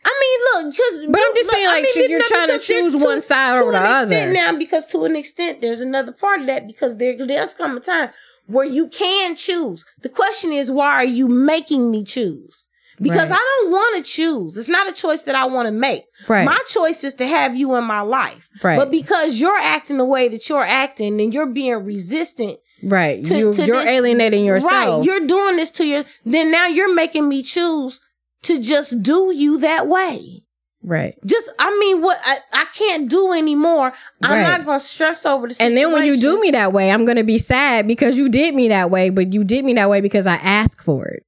I 0.06 0.54
mean, 0.54 0.66
look, 0.66 0.74
because 0.76 1.06
But 1.08 1.20
I'm 1.20 1.36
just 1.36 1.50
saying, 1.50 1.68
like, 1.68 2.10
you're 2.10 2.22
trying 2.24 2.50
to 2.50 2.60
choose 2.60 3.04
one 3.04 3.22
side 3.22 3.60
over 3.60 3.72
the 3.72 3.80
other. 3.80 4.32
Now, 4.32 4.56
because 4.56 4.86
to 4.88 5.04
an 5.06 5.16
extent, 5.16 5.62
there's 5.62 5.82
another 5.82 6.12
part 6.12 6.42
of 6.42 6.48
that 6.48 6.68
because 6.68 6.98
there 6.98 7.18
does 7.18 7.56
come 7.56 7.78
a 7.78 7.80
time 7.80 8.10
where 8.46 8.66
you 8.66 8.88
can 8.88 9.36
choose. 9.36 9.84
The 10.04 10.10
question 10.10 10.52
is, 10.52 10.70
why 10.70 10.92
are 10.92 11.06
you 11.06 11.28
making 11.28 11.90
me 11.90 12.04
choose? 12.04 12.68
Because 13.02 13.30
Right. 13.30 13.40
I 13.40 13.60
don't 13.62 13.72
want 13.72 13.98
to 14.06 14.10
choose. 14.10 14.56
It's 14.58 14.70
not 14.70 14.88
a 14.90 14.94
choice 14.94 15.24
that 15.24 15.36
I 15.36 15.46
want 15.46 15.68
to 15.68 15.72
make. 15.74 16.04
Right. 16.30 16.46
My 16.46 16.58
choice 16.68 17.04
is 17.04 17.14
to 17.16 17.26
have 17.28 17.56
you 17.56 17.76
in 17.76 17.84
my 17.84 18.02
life. 18.02 18.48
Right. 18.64 18.78
But 18.78 18.92
because 18.92 19.40
you're 19.42 19.58
acting 19.58 19.98
the 19.98 20.06
way 20.06 20.28
that 20.30 20.48
you're 20.50 20.64
acting 20.64 21.20
and 21.20 21.34
you're 21.34 21.52
being 21.52 21.84
resistant 21.84 22.58
right, 22.84 23.24
to, 23.26 23.38
you 23.38 23.54
to 23.54 23.66
you're 23.66 23.82
this- 23.82 23.90
alienating 23.90 24.46
yourself. 24.46 24.72
Right. 25.00 25.06
You're 25.06 25.28
doing 25.28 25.58
this 25.58 25.72
to 25.72 25.86
your, 25.88 26.06
then 26.26 26.52
now 26.52 26.68
you're 26.68 26.94
making 26.94 27.28
me 27.28 27.44
choose 27.44 28.00
to 28.44 28.62
just 28.62 29.02
do 29.04 29.32
you 29.34 29.58
that 29.60 29.88
way. 29.88 30.44
right. 30.84 31.16
Just, 31.26 31.52
I 31.60 31.76
mean, 31.80 32.02
what 32.04 32.18
I, 32.24 32.38
I 32.54 32.66
can't 32.78 33.10
do 33.10 33.34
anymore. 33.34 33.92
I'm 34.22 34.30
Right. 34.32 34.42
not 34.44 34.66
going 34.66 34.80
to 34.80 34.86
stress 34.86 35.26
over 35.26 35.48
the 35.48 35.54
situation. 35.56 35.76
And 35.76 35.78
then 35.78 35.92
when 35.92 36.06
you 36.06 36.16
do 36.22 36.40
me 36.40 36.52
that 36.52 36.72
way, 36.74 36.92
I'm 36.92 37.06
gonna 37.06 37.24
be 37.24 37.40
sad 37.40 37.88
because 37.88 38.18
you 38.20 38.30
did 38.30 38.54
me 38.54 38.68
that 38.70 38.92
way, 38.92 39.10
but 39.10 39.34
you 39.34 39.44
did 39.44 39.66
me 39.66 39.74
that 39.74 39.90
way 39.90 40.00
because 40.00 40.28
I 40.28 40.36
asked 40.36 40.82
for 40.84 41.08
it. 41.08 41.24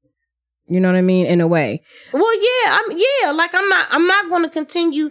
You 0.67 0.79
know 0.79 0.89
what 0.91 0.97
I 0.97 1.01
mean? 1.01 1.25
In 1.25 1.41
a 1.41 1.47
way. 1.47 1.81
well, 2.12 2.36
yeah, 2.36 2.79
I'm, 2.79 2.91
yeah, 2.91 3.31
like 3.31 3.53
I'm 3.53 3.69
not, 3.69 3.88
I'm 3.89 4.05
not 4.05 4.29
going 4.29 4.43
to 4.43 4.50
continue 4.50 5.09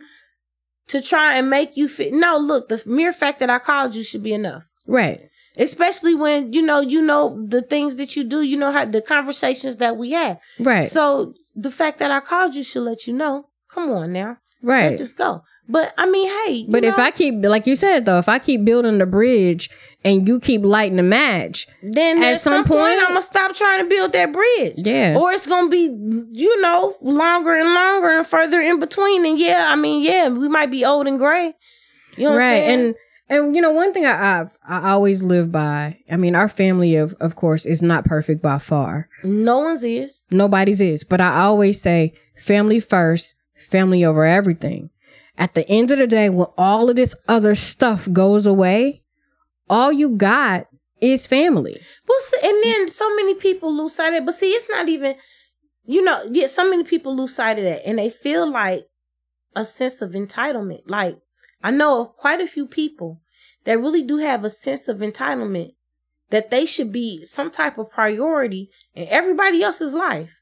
to 0.89 1.01
try 1.01 1.37
and 1.37 1.51
make 1.51 1.77
you 1.77 1.89
fit. 1.89 2.13
No, 2.13 2.37
look, 2.37 2.69
the 2.69 2.83
mere 2.87 3.13
fact 3.13 3.41
that 3.41 3.51
I 3.51 3.59
called 3.59 3.95
you 3.95 4.03
should 4.03 4.23
be 4.23 4.33
enough. 4.33 4.69
Right. 4.87 5.19
Especially 5.57 6.15
when 6.15 6.53
you 6.53 6.63
know, 6.63 6.81
you 6.81 7.01
know 7.01 7.43
the 7.49 7.63
things 7.63 7.97
that 7.97 8.15
you 8.17 8.25
do, 8.25 8.43
you 8.43 8.59
know 8.59 8.73
how 8.73 8.85
the 8.85 9.01
conversations 9.01 9.79
that 9.79 9.97
we 9.97 10.11
have. 10.11 10.39
Right. 10.61 10.87
So 10.87 11.35
the 11.55 11.71
fact 11.71 11.99
that 11.99 12.11
I 12.11 12.21
called 12.21 12.55
you 12.55 12.63
should 12.63 12.83
let 12.83 13.07
you 13.07 13.15
know. 13.15 13.47
Come 13.69 13.91
on 13.91 14.13
now, 14.13 14.37
right. 14.63 14.91
let 14.91 14.99
this 14.99 15.15
go. 15.15 15.43
But 15.69 15.93
I 15.99 16.09
mean, 16.09 16.29
hey, 16.47 16.67
But 16.69 16.85
if 16.85 16.99
I 16.99 17.11
keep, 17.11 17.35
like 17.45 17.67
you 17.67 17.77
said 17.77 18.05
though, 18.05 18.19
if 18.19 18.29
I 18.29 18.39
keep 18.39 18.65
building 18.65 18.99
the 18.99 19.07
bridge 19.07 19.69
and 20.05 20.27
you 20.29 20.39
keep 20.39 20.63
lighting 20.63 20.97
the 20.97 21.03
match, 21.03 21.67
then 21.83 22.19
at 22.19 22.33
at, 22.33 22.39
some 22.39 22.53
some, 22.53 22.65
point, 22.65 22.81
point- 22.81 23.01
I'm 23.01 23.09
gonna 23.09 23.23
stop 23.23 23.55
trying 23.55 23.83
to 23.83 23.89
build 23.89 24.13
that 24.13 24.33
bridge. 24.33 24.75
Yeah. 24.77 25.17
Or 25.19 25.33
it's 25.33 25.47
gonna 25.47 25.69
be, 25.69 25.91
you 26.33 26.61
know, 26.61 26.95
longer 27.03 27.53
and 27.55 27.69
longer 27.69 28.09
and 28.11 28.27
further 28.27 28.61
in 28.61 28.79
between. 28.79 29.27
And 29.27 29.39
yeah, 29.39 29.67
I 29.69 29.77
mean, 29.77 30.05
yeah, 30.05 30.29
we 30.29 30.49
might 30.49 30.71
be 30.71 30.85
old 30.85 31.07
and 31.07 31.19
gray. 31.19 31.55
You 32.17 32.25
know 32.25 32.31
what 32.33 32.39
right. 32.39 32.53
I'm 32.53 32.63
saying? 32.63 32.81
And 32.81 32.95
and 33.29 33.57
you 33.57 33.61
know 33.61 33.73
one 33.73 33.93
thing 33.93 34.07
I 34.07 34.41
I've, 34.41 34.57
I 34.69 34.91
always 34.91 35.25
live 35.25 35.51
by. 35.51 35.99
I 36.09 36.17
mean, 36.17 36.37
our 36.37 36.47
family 36.49 36.95
of 36.95 37.15
of 37.21 37.35
course 37.35 37.67
is 37.67 37.83
not 37.83 38.05
perfect 38.05 38.41
by 38.41 38.59
far. 38.59 39.09
no 39.25 39.59
one's 39.59 39.83
is. 39.83 40.23
Nobody's 40.31 40.81
is, 40.81 41.03
but 41.03 41.21
I 41.21 41.41
always 41.41 41.83
say 41.83 42.15
family 42.37 42.79
first, 42.79 43.35
family 43.57 44.05
over 44.05 44.25
everything. 44.25 44.91
At 45.39 45.55
the 45.55 45.69
end 45.69 45.91
of 45.91 45.99
the 45.99 46.07
day, 46.07 46.31
when 46.31 46.47
all 46.57 46.89
of 46.89 46.97
this 46.97 47.15
other 47.29 47.55
stuff 47.55 48.11
goes 48.13 48.47
away, 48.47 49.03
all 49.69 49.93
you 49.93 50.17
got 50.17 50.67
is 51.01 51.27
family. 51.27 51.77
Well, 52.09 52.19
and 52.43 52.65
then 52.65 52.89
so 52.89 53.09
many 53.17 53.35
people 53.35 53.75
lose 53.75 53.95
sight 53.95 54.09
of 54.09 54.23
it. 54.23 54.27
But 54.27 54.35
see, 54.35 54.51
it's 54.51 54.71
not 54.71 54.89
even, 54.89 55.17
you 55.85 56.03
know, 56.03 56.21
yeah, 56.31 56.47
so 56.47 56.69
many 56.69 56.85
people 56.85 57.15
lose 57.15 57.35
sight 57.35 57.59
of 57.59 57.65
that, 57.65 57.87
and 57.87 57.99
they 57.99 58.09
feel 58.09 58.51
like 58.51 58.87
a 59.55 59.65
sense 59.65 60.01
of 60.03 60.13
entitlement. 60.13 60.83
Like 60.87 61.17
I 61.63 61.71
know 61.71 62.07
quite 62.07 62.41
a 62.41 62.47
few 62.47 62.67
people 62.67 63.21
that 63.65 63.79
really 63.79 64.03
do 64.03 64.19
have 64.19 64.45
a 64.45 64.51
sense 64.51 64.89
of 64.89 64.99
entitlement 64.99 65.73
that 66.31 66.51
they 66.51 66.67
should 66.67 66.93
be 66.93 67.23
some 67.25 67.51
type 67.51 67.79
of 67.79 67.91
priority 67.91 68.71
in 68.95 69.07
everybody 69.09 69.63
else's 69.63 69.95
life. 69.95 70.41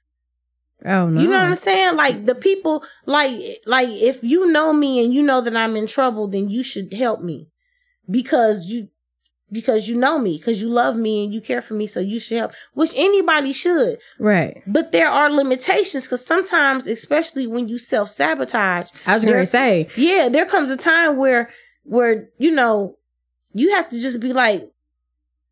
Oh 0.85 1.09
no. 1.09 1.21
You 1.21 1.27
know 1.29 1.35
what 1.39 1.47
I'm 1.49 1.55
saying? 1.55 1.97
Like 1.97 2.27
the 2.27 2.35
people, 2.35 2.85
like, 3.07 3.31
like 3.67 3.89
if 3.91 4.23
you 4.23 4.53
know 4.53 4.73
me 4.73 5.03
and 5.05 5.15
you 5.15 5.23
know 5.23 5.41
that 5.41 5.57
I'm 5.57 5.77
in 5.77 5.87
trouble, 5.87 6.29
then 6.29 6.51
you 6.51 6.63
should 6.63 6.93
help 6.93 7.21
me 7.21 7.49
because 8.11 8.67
you, 8.67 8.89
because 9.51 9.89
you 9.89 9.97
know 9.97 10.19
me, 10.19 10.37
because 10.37 10.61
you 10.61 10.69
love 10.69 10.97
me 10.97 11.25
and 11.25 11.33
you 11.33 11.41
care 11.41 11.63
for 11.63 11.75
me, 11.75 11.87
so 11.87 12.01
you 12.01 12.19
should 12.19 12.39
help. 12.39 12.53
Which 12.73 12.91
anybody 12.97 13.53
should, 13.53 13.99
Right. 14.19 14.63
but 14.67 14.91
there 14.93 15.09
are 15.09 15.31
limitations 15.31 16.07
because 16.07 16.27
sometimes, 16.27 16.87
especially 16.87 17.47
when 17.47 17.69
you 17.69 17.79
self 17.79 18.09
sabotage, 18.09 18.91
I 19.07 19.15
was 19.15 19.25
gonna 19.25 19.47
say, 19.47 19.89
yeah, 19.97 20.29
there 20.29 20.47
comes 20.47 20.71
a 20.71 20.77
time 20.77 21.17
where, 21.17 21.51
where 21.85 22.29
you 22.39 22.51
know, 22.51 22.99
you 23.53 23.71
have 23.77 23.89
to 23.89 24.01
just 24.01 24.21
be 24.21 24.33
like, 24.33 24.61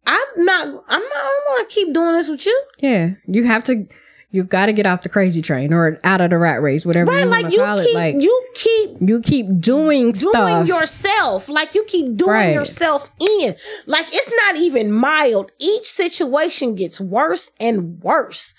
I'm 0.05 0.21
not, 0.37 0.67
I'm 0.67 0.73
not, 0.73 0.85
I 0.89 0.99
don't 0.99 1.45
want 1.49 1.69
to 1.69 1.75
keep 1.75 1.95
doing 1.95 2.13
this 2.13 2.29
with 2.29 2.45
you. 2.45 2.63
yeah, 2.81 3.11
you 3.29 3.45
have 3.45 3.63
to, 3.65 3.87
you 4.33 4.43
got 4.45 4.67
to 4.67 4.73
get 4.73 4.87
off 4.87 5.03
the 5.03 5.09
crazy 5.11 5.43
train 5.43 5.73
or 5.75 5.99
out 6.05 6.21
of 6.23 6.31
the 6.31 6.39
rat 6.39 6.61
race, 6.63 6.85
whatever 6.87 7.11
Right? 7.11 7.25
you 7.25 7.29
want 7.31 7.43
Like 7.43 7.51
to 7.53 7.57
you 7.57 7.65
call 7.65 7.77
keep, 7.77 7.87
it. 7.89 7.95
Like 7.95 8.23
you 8.23 8.45
keep 8.55 8.91
you 9.01 9.21
keep 9.21 9.61
doing, 9.61 10.15
stuff 10.15 10.33
doing 10.33 10.65
stuff. 10.67 10.81
yourself. 10.81 11.49
Like 11.51 11.75
you 11.75 11.85
keep 11.87 12.17
doing 12.17 12.31
Right. 12.31 12.55
yourself 12.55 13.11
in. 13.21 13.55
Like 13.87 14.07
it's 14.09 14.33
not 14.47 14.57
even 14.57 14.91
mild. 14.91 15.53
Each 15.61 15.85
situation 15.85 16.75
gets 16.75 17.01
worse 17.01 17.53
and 17.61 18.01
worse. 18.03 18.55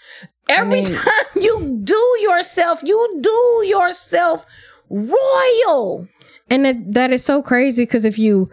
Every 0.48 0.76
mean- 0.82 0.84
time 0.84 1.42
you 1.42 1.82
do 1.84 2.18
yourself, 2.22 2.82
you 2.84 3.20
do 3.22 3.68
yourself 3.68 4.46
royal. 4.90 6.08
and 6.50 6.66
that, 6.66 6.94
that 6.94 7.12
is 7.12 7.26
so 7.26 7.42
crazy 7.42 7.84
because 7.84 8.06
if 8.06 8.20
you 8.20 8.50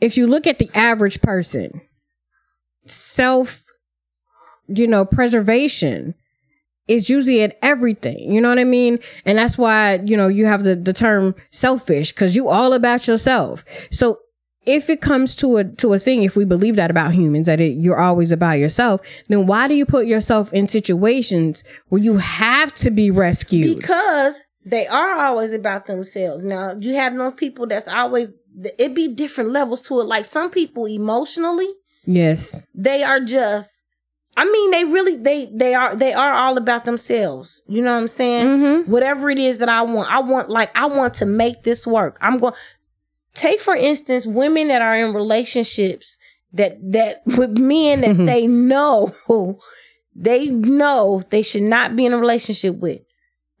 if 0.00 0.16
you 0.16 0.26
look 0.26 0.46
at 0.46 0.58
the 0.58 0.70
average 0.74 1.20
person 1.20 1.82
self 2.86 3.64
you 4.68 4.86
know 4.86 5.04
preservation 5.04 6.14
is 6.88 7.10
usually 7.10 7.40
in 7.40 7.52
everything 7.62 8.32
you 8.32 8.40
know 8.40 8.48
what 8.48 8.58
i 8.58 8.64
mean 8.64 8.98
and 9.24 9.38
that's 9.38 9.58
why 9.58 10.00
you 10.04 10.16
know 10.16 10.28
you 10.28 10.46
have 10.46 10.64
the, 10.64 10.74
the 10.74 10.92
term 10.92 11.34
selfish 11.50 12.12
because 12.12 12.36
you 12.36 12.48
all 12.48 12.72
about 12.72 13.06
yourself 13.08 13.64
so 13.90 14.18
if 14.64 14.90
it 14.90 15.00
comes 15.00 15.36
to 15.36 15.56
a 15.58 15.64
to 15.64 15.92
a 15.92 15.98
thing 15.98 16.22
if 16.22 16.36
we 16.36 16.44
believe 16.44 16.76
that 16.76 16.90
about 16.90 17.12
humans 17.12 17.46
that 17.46 17.60
it, 17.60 17.76
you're 17.76 18.00
always 18.00 18.32
about 18.32 18.58
yourself 18.58 19.00
then 19.28 19.46
why 19.46 19.68
do 19.68 19.74
you 19.74 19.86
put 19.86 20.06
yourself 20.06 20.52
in 20.52 20.66
situations 20.66 21.64
where 21.88 22.02
you 22.02 22.16
have 22.18 22.74
to 22.74 22.90
be 22.90 23.10
rescued 23.10 23.76
Because 23.76 24.42
they 24.66 24.88
are 24.88 25.24
always 25.24 25.54
about 25.54 25.86
themselves. 25.86 26.42
Now 26.42 26.72
you 26.72 26.94
have 26.94 27.12
no 27.12 27.30
people 27.30 27.68
that's 27.68 27.86
always 27.86 28.40
it 28.78 28.94
be 28.94 29.14
different 29.14 29.50
levels 29.50 29.80
to 29.82 30.00
it. 30.00 30.06
Like 30.06 30.24
some 30.24 30.50
people 30.50 30.86
emotionally, 30.86 31.68
yes 32.04 32.66
they 32.74 33.02
are 33.02 33.20
just 33.20 33.85
I 34.36 34.44
mean 34.44 34.70
they 34.70 34.84
really 34.84 35.16
they 35.16 35.46
they 35.52 35.74
are 35.74 35.96
they 35.96 36.12
are 36.12 36.32
all 36.34 36.58
about 36.58 36.84
themselves. 36.84 37.62
You 37.68 37.82
know 37.82 37.92
what 37.94 38.00
I'm 38.00 38.08
saying? 38.08 38.46
mm-hmm. 38.46 38.90
Whatever 38.92 39.30
it 39.30 39.38
is 39.38 39.58
that 39.58 39.68
I 39.68 39.82
want. 39.82 40.10
I 40.10 40.20
want 40.20 40.50
like 40.50 40.70
I 40.76 40.86
want 40.86 41.14
to 41.14 41.26
make 41.26 41.62
this 41.62 41.86
work. 41.86 42.18
I'm 42.20 42.38
going 42.38 42.54
take 43.34 43.60
for 43.60 43.74
instance 43.74 44.26
women 44.26 44.68
that 44.68 44.82
are 44.82 44.94
in 44.94 45.14
relationships 45.14 46.18
that 46.52 46.76
that 46.92 47.22
with 47.38 47.58
men 47.58 48.00
that 48.02 48.24
they 48.26 48.46
know 48.46 49.10
they 50.14 50.46
know 50.50 51.22
they 51.30 51.42
should 51.42 51.62
not 51.62 51.96
be 51.96 52.06
in 52.06 52.12
a 52.12 52.18
relationship 52.18 52.76
with. 52.76 53.00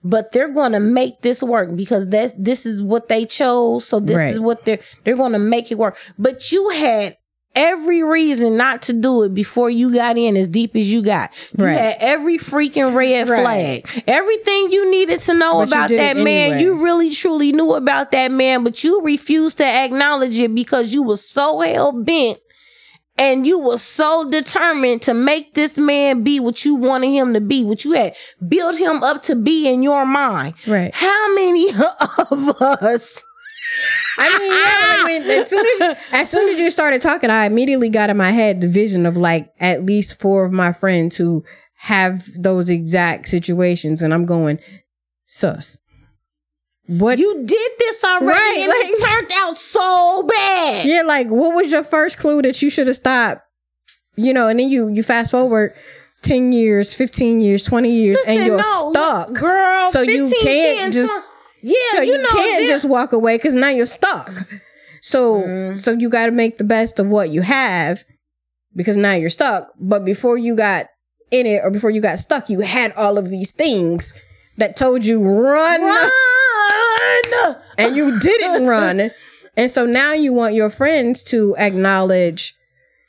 But 0.04 0.30
they're 0.32 0.52
going 0.52 0.70
to 0.72 0.78
make 0.80 1.20
this 1.22 1.42
work 1.42 1.74
because 1.74 2.08
that's 2.08 2.32
this 2.34 2.64
is 2.64 2.80
what 2.82 3.08
they 3.08 3.24
chose. 3.24 3.84
So 3.86 3.98
this 3.98 4.16
Right. 4.16 4.30
is 4.34 4.40
what 4.40 4.64
they're 4.64 4.78
they're 5.04 5.16
going 5.16 5.32
to 5.32 5.38
make 5.38 5.72
it 5.72 5.78
work. 5.78 5.96
But 6.18 6.52
you 6.52 6.68
had 6.70 7.16
every 7.56 8.02
reason 8.04 8.56
not 8.56 8.82
to 8.82 8.92
do 8.92 9.22
it 9.24 9.34
before 9.34 9.68
you 9.70 9.92
got 9.92 10.16
in 10.18 10.36
as 10.36 10.46
deep 10.46 10.76
as 10.76 10.92
you 10.92 11.02
got. 11.02 11.30
You 11.58 11.64
had 11.64 11.96
every 12.00 12.38
freaking 12.38 12.94
red 12.94 13.28
Right. 13.28 13.40
flag. 13.86 14.04
Everything 14.06 14.70
you 14.70 14.90
needed 14.90 15.18
to 15.20 15.34
know 15.34 15.58
But 15.60 15.68
about 15.68 15.88
that 15.90 16.16
man, 16.16 16.52
anyway. 16.52 16.62
you 16.62 16.84
really 16.84 17.10
truly 17.10 17.52
knew 17.52 17.74
about 17.74 18.12
that 18.12 18.30
man, 18.30 18.62
but 18.62 18.84
you 18.84 19.00
refused 19.02 19.58
to 19.58 19.64
acknowledge 19.66 20.38
it 20.38 20.54
because 20.54 20.92
you 20.94 21.02
were 21.02 21.16
so 21.16 21.60
hell 21.60 21.92
bent 21.92 22.38
and 23.18 23.46
you 23.46 23.58
were 23.58 23.78
so 23.78 24.28
determined 24.30 25.00
to 25.02 25.14
make 25.14 25.54
this 25.54 25.78
man 25.78 26.22
be 26.22 26.38
what 26.38 26.66
you 26.66 26.74
wanted 26.76 27.08
him 27.08 27.32
to 27.32 27.40
be, 27.40 27.64
what 27.64 27.82
you 27.84 27.92
had 27.92 28.14
built 28.46 28.76
him 28.78 29.02
up 29.02 29.22
to 29.22 29.34
be 29.34 29.66
in 29.72 29.82
your 29.82 30.04
mind. 30.04 30.52
Right. 30.68 30.90
How 30.94 31.34
many 31.34 31.66
of 32.30 32.48
us 32.60 33.24
I 34.18 34.38
mean, 34.38 34.52
yeah, 34.52 34.58
I 34.58 35.04
mean, 35.06 35.40
as 35.40 35.50
soon 35.50 35.66
as 35.82 36.12
as 36.12 36.30
soon 36.30 36.48
as 36.48 36.60
you 36.60 36.70
started 36.70 37.00
talking, 37.00 37.30
I 37.30 37.46
immediately 37.46 37.90
got 37.90 38.10
in 38.10 38.16
my 38.16 38.30
head 38.30 38.60
the 38.60 38.68
vision 38.68 39.06
of 39.06 39.16
like 39.16 39.52
at 39.60 39.84
least 39.84 40.20
four 40.20 40.44
of 40.44 40.52
my 40.52 40.72
friends 40.72 41.16
who 41.16 41.44
have 41.78 42.24
those 42.38 42.70
exact 42.70 43.28
situations, 43.28 44.02
and 44.02 44.14
I'm 44.14 44.26
going, 44.26 44.58
sus. 45.26 45.78
What 46.88 47.18
You 47.18 47.42
did 47.44 47.70
this 47.80 48.04
already 48.04 48.28
Right, 48.28 48.58
and 48.58 48.72
it 48.72 49.04
turned 49.04 49.32
out 49.38 49.56
so 49.56 50.24
bad. 50.28 50.86
Yeah, 50.86 51.02
like 51.02 51.26
what 51.26 51.54
was 51.54 51.72
your 51.72 51.82
first 51.82 52.18
clue 52.18 52.42
that 52.42 52.62
you 52.62 52.70
should 52.70 52.86
have 52.86 52.96
stopped? 52.96 53.42
You 54.14 54.32
know, 54.32 54.48
and 54.48 54.58
then 54.60 54.68
you 54.68 54.88
you 54.88 55.02
fast 55.02 55.32
forward 55.32 55.74
ten 56.22 56.52
years, 56.52 56.94
fifteen 56.94 57.40
years, 57.40 57.64
twenty 57.64 57.90
years, 57.90 58.20
and 58.28 58.44
you're 58.44 58.58
no, 58.58 58.90
stuck. 58.92 59.32
girl. 59.32 59.88
So 59.88 60.02
you 60.02 60.30
can't 60.42 60.80
10, 60.80 60.92
just- 60.92 61.30
20 61.30 61.35
yeah, 61.66 61.96
so 61.96 62.02
you, 62.02 62.12
you, 62.12 62.22
know, 62.22 62.28
can't 62.28 62.66
just 62.68 62.88
walk 62.88 63.12
away 63.12 63.36
because 63.36 63.54
now 63.54 63.70
you're 63.70 63.84
stuck. 63.86 64.30
So 65.00 65.42
Mm. 65.42 65.76
so 65.78 65.92
you 65.92 66.08
got 66.08 66.26
to 66.26 66.32
make 66.32 66.56
the 66.58 66.64
best 66.64 66.98
of 66.98 67.06
what 67.06 67.30
you 67.30 67.42
have 67.42 68.04
because 68.74 68.96
now 68.96 69.12
you're 69.14 69.28
stuck. 69.28 69.72
But 69.78 70.04
before 70.04 70.36
you 70.38 70.56
got 70.56 70.86
in 71.30 71.46
it 71.46 71.60
or 71.64 71.70
before 71.70 71.90
you 71.90 72.00
got 72.00 72.18
stuck, 72.18 72.48
you 72.48 72.60
had 72.60 72.92
all 72.92 73.18
of 73.18 73.30
these 73.30 73.52
things 73.52 74.12
that 74.58 74.76
told 74.76 75.04
you 75.04 75.22
run, 75.24 75.80
run. 75.82 77.56
and 77.78 77.96
you 77.96 78.18
didn't 78.20 78.66
run. 78.76 79.10
And 79.56 79.70
so 79.70 79.86
now 79.86 80.12
you 80.12 80.32
want 80.32 80.54
your 80.54 80.70
friends 80.70 81.22
to 81.24 81.54
acknowledge 81.58 82.54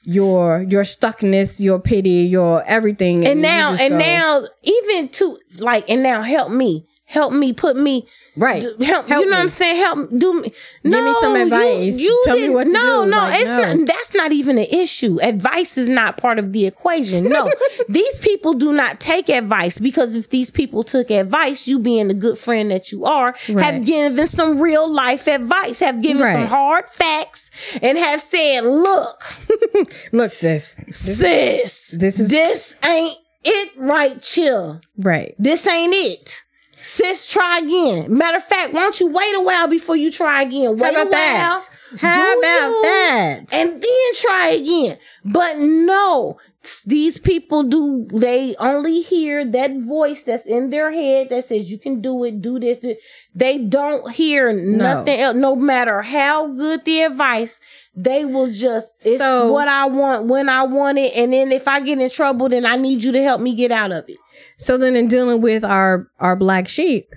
your 0.03 0.61
your 0.63 0.83
stuckness, 0.83 1.61
your 1.63 1.79
pity, 1.79 2.25
your 2.29 2.63
everything. 2.65 3.25
And 3.27 3.39
you 3.39 3.43
now, 3.43 3.75
and 3.79 3.91
go, 3.91 3.97
now, 3.97 4.43
even 4.63 5.09
to 5.09 5.37
like, 5.59 5.89
and 5.89 6.01
now, 6.01 6.21
help 6.21 6.51
me, 6.51 6.85
help 7.07 7.31
me, 7.33 7.53
put 7.53 7.75
me 7.77 8.05
right, 8.35 8.61
help, 8.61 8.81
Help 8.81 9.07
you 9.09 9.29
know 9.29 9.37
what. 9.37 9.41
I'm 9.43 9.49
saying? 9.49 9.77
Help 9.77 10.09
do 10.15 10.41
me. 10.41 10.51
No, 10.83 11.03
me 11.03 11.13
some 11.21 11.35
advice. 11.35 11.99
You, 11.99 12.21
Tell 12.25 12.37
me 12.37 12.49
what 12.49 12.65
to 12.65 12.73
no, 12.73 13.05
do. 13.05 13.09
No, 13.11 13.17
Like, 13.17 13.41
it's 13.41 13.53
no. 13.53 13.61
not. 13.75 13.87
That's 13.87 14.13
not 14.13 14.31
even 14.33 14.57
an 14.57 14.65
issue. 14.71 15.17
Advice 15.23 15.77
is 15.77 15.87
not 15.89 16.17
part 16.17 16.37
of 16.37 16.51
the 16.53 16.67
equation. 16.67 17.23
No, 17.29 17.49
these 17.89 18.19
people 18.19 18.53
do 18.53 18.73
not 18.73 18.99
take 18.99 19.29
advice 19.29 19.79
because 19.79 20.15
if 20.15 20.29
these 20.29 20.51
people 20.51 20.83
took 20.83 21.09
advice, 21.09 21.67
you 21.67 21.79
being 21.79 22.09
the 22.09 22.13
good 22.13 22.37
friend 22.37 22.69
that 22.71 22.91
you 22.91 23.05
are, 23.05 23.33
Right. 23.49 23.65
have 23.65 23.85
given 23.85 24.27
some 24.27 24.61
real 24.61 24.91
life 24.91 25.27
advice, 25.27 25.79
have 25.79 26.01
given 26.03 26.23
some 26.25 26.47
hard 26.47 26.85
facts, 26.85 27.77
and 27.81 27.97
have 27.97 28.19
said, 28.21 28.61
"Look, 28.61 29.21
look, 30.11 30.33
sis, 30.33 30.75
sis, 30.89 31.91
this 31.99 32.19
is- 32.19 32.29
this 32.29 32.75
ain't 32.85 33.15
it. 33.43 33.69
Right? 33.77 34.21
Chill." 34.21 34.81
right, 34.97 35.33
This 35.39 35.65
ain't 35.67 35.93
it. 35.95 36.43
Sis, 36.79 37.25
try 37.25 37.59
again. 37.63 38.15
Matter 38.15 38.37
of 38.37 38.43
fact, 38.43 38.71
why 38.71 38.81
don't 38.81 38.99
you 38.99 39.07
wait 39.11 39.33
a 39.35 39.41
while 39.41 39.67
before 39.67 39.95
you 39.95 40.11
try 40.11 40.43
again? 40.43 40.77
Wait 40.77 40.93
How 40.93 40.99
a 40.99 41.07
about 41.07 41.11
that? 41.11 41.59
while. 41.59 41.99
How 41.99 42.33
do 42.33 42.39
about 42.39 42.67
you, 42.69 42.81
that? 42.83 43.39
And 43.55 43.71
then 43.81 44.13
try 44.15 44.49
again. 44.51 44.97
But 45.25 45.57
no, 45.57 46.37
these 46.85 47.19
people 47.19 47.63
do, 47.63 48.07
they 48.13 48.53
only 48.59 49.01
hear 49.01 49.43
that 49.43 49.71
voice 49.75 50.23
that's 50.23 50.45
in 50.45 50.69
their 50.69 50.91
head 50.91 51.29
that 51.29 51.45
says, 51.45 51.69
you 51.71 51.79
can 51.79 51.99
do 51.99 52.23
it, 52.23 52.41
do 52.41 52.59
this. 52.59 52.79
do-" 52.79 52.95
They 53.33 53.57
don't 53.57 54.11
hear 54.11 54.53
nothing 54.53 55.19
else. 55.19 55.35
No 55.35 55.55
matter 55.55 56.01
how 56.03 56.47
good 56.47 56.85
the 56.85 57.01
advice, 57.01 57.89
they 57.95 58.23
will 58.23 58.51
just, 58.51 58.95
it's 59.05 59.17
So- 59.17 59.51
what 59.51 59.67
I 59.67 59.87
want 59.87 60.25
when 60.25 60.47
I 60.47 60.63
want 60.63 60.99
it. 60.99 61.13
And 61.17 61.33
then 61.33 61.51
if 61.51 61.67
I 61.67 61.79
get 61.79 61.99
in 61.99 62.09
trouble, 62.09 62.49
then 62.49 62.65
I 62.65 62.75
need 62.75 63.03
you 63.03 63.11
to 63.13 63.21
help 63.23 63.41
me 63.41 63.55
get 63.55 63.71
out 63.71 63.91
of 63.91 64.05
it. 64.07 64.17
So 64.57 64.77
then, 64.77 64.95
in 64.95 65.07
dealing 65.07 65.41
with 65.41 65.63
our 65.63 66.07
our 66.19 66.35
black 66.35 66.67
sheep, 66.67 67.07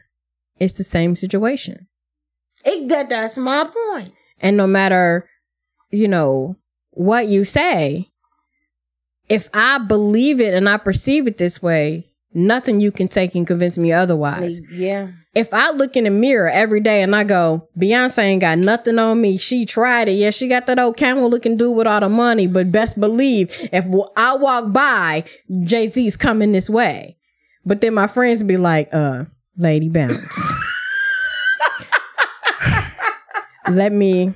it's 0.59 0.75
the 0.75 0.85
same 0.85 1.17
situation. 1.17 1.89
It, 2.65 2.89
that 2.91 3.09
that's 3.09 3.39
my 3.39 3.65
point. 3.65 4.13
And 4.41 4.57
no 4.57 4.67
matter, 4.67 5.29
you 5.91 6.09
know, 6.09 6.57
what 6.91 7.29
you 7.29 7.45
say, 7.45 8.11
if 9.29 9.49
I 9.55 9.79
believe 9.79 10.41
it 10.41 10.55
and 10.55 10.69
I 10.69 10.77
perceive 10.77 11.27
it 11.27 11.39
this 11.39 11.63
way, 11.63 12.11
nothing 12.35 12.81
you 12.81 12.91
can 12.91 13.09
take 13.09 13.35
and 13.35 13.47
convince 13.47 13.79
me 13.79 13.93
otherwise. 13.93 14.61
Yeah. 14.73 15.09
If 15.35 15.55
I 15.55 15.71
look 15.71 15.97
in 15.97 16.05
the 16.05 16.11
mirror 16.11 16.49
every 16.49 16.81
day 16.81 17.03
and 17.03 17.15
I 17.15 17.23
go, 17.23 17.69
Beyonce 17.79 18.19
ain't 18.25 18.41
got 18.41 18.59
nothing 18.59 18.99
on 18.99 19.21
me. 19.21 19.39
She 19.39 19.65
tried 19.65 20.09
it. 20.09 20.13
Yeah, 20.13 20.31
she 20.31 20.49
got 20.49 20.67
that 20.67 20.81
old 20.81 20.97
camel 20.97 21.31
looking 21.31 21.57
dude 21.57 21.77
with 21.77 21.87
all 21.87 22.01
the 22.01 22.09
money, 22.09 22.49
but 22.49 22.73
best 22.73 22.99
believe 22.99 23.49
if 23.73 23.87
I 24.17 24.37
walk 24.37 24.73
by, 24.73 25.23
Jay 25.65 25.87
Z's 25.87 26.17
coming 26.17 26.51
this 26.51 26.69
way. 26.69 27.17
But 27.65 27.81
then 27.81 27.95
my 27.95 28.07
friends 28.07 28.43
be 28.43 28.57
like, 28.57 28.89
uh, 28.93 29.25
lady 29.57 29.89
bounce. 29.89 30.53
let 33.69 33.93
me, 33.93 34.33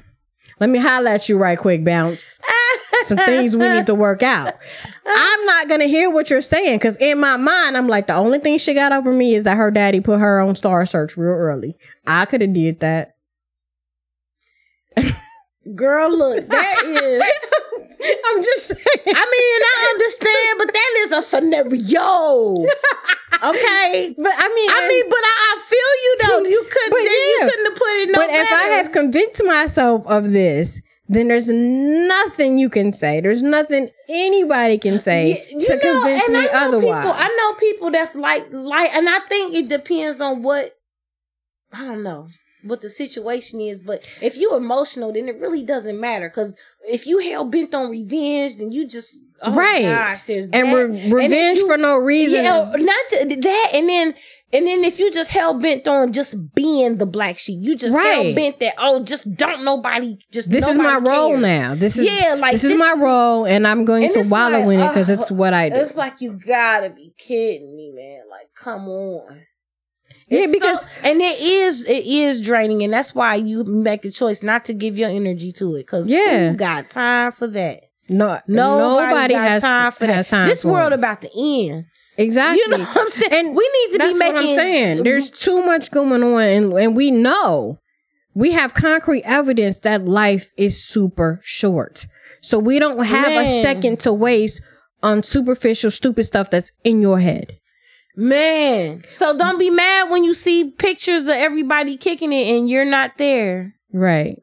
let 0.60 0.70
me 0.70 0.78
holler 0.78 1.08
at 1.08 1.28
you 1.28 1.38
right 1.38 1.58
quick, 1.58 1.84
bounce. 1.84 2.40
Some 3.02 3.18
things 3.18 3.56
we 3.56 3.68
need 3.68 3.86
to 3.86 3.94
work 3.94 4.22
out. 4.22 4.54
I'm 5.06 5.44
not 5.46 5.68
gonna 5.68 5.84
hear 5.86 6.10
what 6.10 6.30
you're 6.30 6.40
saying 6.40 6.78
because 6.78 6.96
in 6.98 7.20
my 7.20 7.36
mind, 7.36 7.76
I'm 7.76 7.86
like, 7.86 8.06
the 8.06 8.14
only 8.14 8.38
thing 8.38 8.56
she 8.58 8.72
got 8.72 8.92
over 8.92 9.12
me 9.12 9.34
is 9.34 9.44
that 9.44 9.56
her 9.56 9.70
daddy 9.70 10.00
put 10.00 10.20
her 10.20 10.40
on 10.40 10.54
Star 10.56 10.86
Search 10.86 11.16
real 11.16 11.32
early. 11.32 11.76
I 12.06 12.24
could 12.24 12.40
have 12.40 12.52
did 12.54 12.80
that. 12.80 13.16
Girl, 15.74 16.16
look, 16.16 16.46
that 16.46 16.82
is. 16.84 17.22
I'm 18.26 18.40
just 18.42 18.66
saying. 18.68 19.16
I 19.16 19.24
mean, 19.24 19.60
I 19.64 19.76
understand, 19.94 20.52
but 20.58 20.72
that 20.72 20.92
is 21.00 21.12
a 21.12 21.22
scenario. 21.22 22.66
Okay. 23.44 24.14
But 24.16 24.32
I 24.38 24.48
mean, 24.48 24.70
I 24.72 24.88
mean, 24.88 25.04
but 25.10 25.20
I, 25.20 25.34
I 25.52 25.60
feel 25.60 25.92
you 26.04 26.16
though. 26.22 26.48
You 26.48 26.64
couldn't. 26.70 26.90
But 26.90 27.02
you 27.02 27.38
couldn't 27.42 27.66
have 27.66 27.74
put 27.74 27.94
it 28.00 28.10
no 28.10 28.18
but 28.18 28.30
if 28.30 28.52
I 28.52 28.66
have 28.76 28.92
convinced 28.92 29.42
myself 29.44 30.06
of 30.06 30.32
this, 30.32 30.80
then 31.08 31.28
there's 31.28 31.50
nothing 31.50 32.56
you 32.58 32.70
can 32.70 32.92
say. 32.92 33.20
There's 33.20 33.42
nothing 33.42 33.88
anybody 34.08 34.78
can 34.78 34.98
say 35.00 35.44
You 35.50 35.60
to 35.60 35.76
know, 35.76 35.80
convince 36.00 36.28
and 36.28 36.38
me 36.38 36.48
otherwise. 36.54 37.04
People, 37.04 37.12
I 37.18 37.28
know 37.38 37.54
people 37.58 37.90
that's 37.90 38.16
like 38.16 38.46
like, 38.50 38.90
and 38.94 39.08
I 39.08 39.18
think 39.28 39.54
it 39.54 39.68
depends 39.68 40.20
on 40.20 40.42
what 40.42 40.70
I 41.72 41.84
don't 41.84 42.02
know 42.02 42.28
what 42.64 42.80
the 42.80 42.88
situation 42.88 43.60
is. 43.60 43.82
But 43.82 44.00
if 44.20 44.36
you're 44.36 44.56
emotional, 44.56 45.12
then 45.12 45.28
it 45.28 45.38
really 45.40 45.62
doesn't 45.64 46.00
matter. 46.00 46.28
Because 46.28 46.56
if 46.86 47.06
you 47.06 47.18
hell 47.18 47.44
bent 47.44 47.74
on 47.74 47.90
revenge, 47.90 48.56
then 48.58 48.72
you 48.72 48.86
just 48.86 49.22
oh 49.42 49.52
Right. 49.54 49.82
Gosh, 49.82 50.24
there's 50.24 50.48
and 50.48 50.68
that. 50.68 50.74
re- 50.76 51.12
revenge 51.12 51.58
you- 51.58 51.66
for 51.68 51.76
no 51.76 51.98
reason. 51.98 52.42
Yeah, 52.44 52.72
not 52.76 53.08
to, 53.08 53.36
that, 53.40 53.70
and 53.74 53.88
then 53.88 54.14
and 54.52 54.66
then 54.68 54.84
if 54.84 55.00
you 55.00 55.10
just 55.10 55.32
hell 55.32 55.58
bent 55.58 55.88
on 55.88 56.12
just 56.12 56.54
being 56.54 56.98
the 56.98 57.06
black 57.06 57.36
sheep, 57.38 57.58
you 57.60 57.76
just 57.76 57.96
Right. 57.96 58.06
hell 58.26 58.34
bent 58.36 58.60
that 58.60 58.74
oh, 58.78 59.02
just 59.02 59.34
don't 59.36 59.64
nobody 59.64 60.16
just 60.32 60.52
this 60.52 60.68
is 60.68 60.78
my 60.78 60.94
nobody 60.94 61.10
role 61.10 61.30
cares. 61.30 61.42
now. 61.42 61.74
This 61.74 61.98
is 61.98 62.06
Yeah, 62.06 62.34
like 62.34 62.52
this, 62.52 62.62
is 62.64 62.78
my 62.78 62.94
role, 62.98 63.46
and 63.46 63.66
I'm 63.66 63.84
going 63.84 64.04
And 64.04 64.12
to 64.12 64.24
wallow 64.30 64.60
like, 64.60 64.64
in 64.74 64.80
it 64.80 64.88
because 64.88 65.10
uh, 65.10 65.14
it's 65.14 65.30
what 65.30 65.54
I 65.54 65.68
do. 65.70 65.74
It's 65.76 65.96
like 65.96 66.20
you 66.20 66.38
gotta 66.46 66.90
be 66.90 67.12
kidding 67.18 67.76
me, 67.76 67.90
man. 67.94 68.20
Like, 68.30 68.48
come 68.54 68.88
on. 68.88 69.42
Yeah, 70.28 70.46
because- 70.52 70.82
so- 70.84 70.90
and 71.10 71.20
it 71.20 71.40
is 71.40 71.84
it 71.88 72.04
is 72.06 72.40
draining, 72.40 72.82
and 72.82 72.92
that's 72.92 73.14
why 73.14 73.34
you 73.34 73.64
make 73.64 74.04
a 74.04 74.10
choice 74.10 74.42
not 74.42 74.64
to 74.66 74.74
give 74.74 74.96
your 74.98 75.10
energy 75.10 75.52
to 75.52 75.76
it. 75.76 75.86
Cause 75.86 76.08
Yeah. 76.08 76.50
who 76.52 76.56
got 76.56 76.90
time 76.90 77.32
for 77.32 77.46
that? 77.48 77.80
no, 78.08 78.38
Nobody, 78.46 79.06
nobody 79.06 79.34
has 79.34 79.62
time 79.62 79.92
for 79.92 80.06
has 80.06 80.28
that. 80.28 80.36
time 80.36 80.46
this 80.48 80.62
for 80.62 80.72
world 80.72 80.92
it. 80.92 80.98
about 80.98 81.22
to 81.22 81.28
end. 81.38 81.84
exactly. 82.18 82.60
You 82.60 82.68
know 82.78 82.84
what 82.84 82.96
I'm 82.98 83.08
saying? 83.08 83.46
And 83.46 83.56
we 83.56 83.70
need 83.88 83.98
to 83.98 83.98
be 84.06 84.18
making. 84.18 84.34
what 84.34 84.44
I'm 84.44 84.56
saying. 84.56 85.02
There's 85.04 85.30
too 85.30 85.64
much 85.64 85.90
going 85.90 86.22
on, 86.22 86.42
and, 86.42 86.72
and 86.74 86.96
we 86.96 87.10
know 87.10 87.78
we 88.34 88.52
have 88.52 88.74
concrete 88.74 89.22
evidence 89.24 89.78
that 89.80 90.04
life 90.06 90.52
is 90.56 90.82
super 90.84 91.40
short. 91.42 92.06
So 92.42 92.58
we 92.58 92.78
don't 92.78 93.04
have 93.06 93.42
a 93.44 93.46
second 93.62 94.00
to 94.00 94.12
waste 94.12 94.60
on 95.02 95.22
superficial, 95.22 95.90
stupid 95.90 96.24
stuff 96.24 96.50
that's 96.50 96.72
in 96.82 97.00
your 97.00 97.20
head. 97.20 97.56
Man. 98.16 99.02
So 99.06 99.36
don't 99.36 99.58
be 99.58 99.70
mad 99.70 100.10
when 100.10 100.24
you 100.24 100.34
see 100.34 100.70
pictures 100.70 101.24
of 101.24 101.30
everybody 101.30 101.96
kicking 101.96 102.32
it 102.32 102.56
and 102.56 102.68
you're 102.68 102.84
not 102.84 103.18
there. 103.18 103.74
Right. 103.92 104.40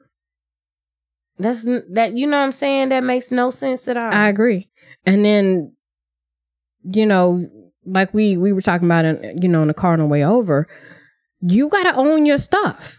That's 1.37 1.65
that. 1.93 2.15
You 2.15 2.27
know 2.27 2.37
what 2.37 2.43
I'm 2.45 2.51
saying? 2.51 2.89
That 2.89 3.03
makes 3.03 3.31
no 3.31 3.49
sense 3.49 3.87
at 3.87 3.97
all. 3.97 4.13
I 4.13 4.27
agree. 4.27 4.69
And 5.05 5.25
then, 5.25 5.75
you 6.83 7.05
know, 7.05 7.49
like 7.85 8.13
we 8.13 8.37
we 8.37 8.51
were 8.51 8.61
talking 8.61 8.87
about, 8.87 9.05
in, 9.05 9.41
you 9.41 9.47
know, 9.49 9.61
in 9.63 9.67
the 9.67 9.73
car 9.73 9.93
on 9.93 9.99
the 9.99 10.05
way 10.05 10.23
over, 10.23 10.67
you 11.41 11.69
gotta 11.69 11.95
own 11.95 12.25
your 12.25 12.37
stuff. 12.37 12.97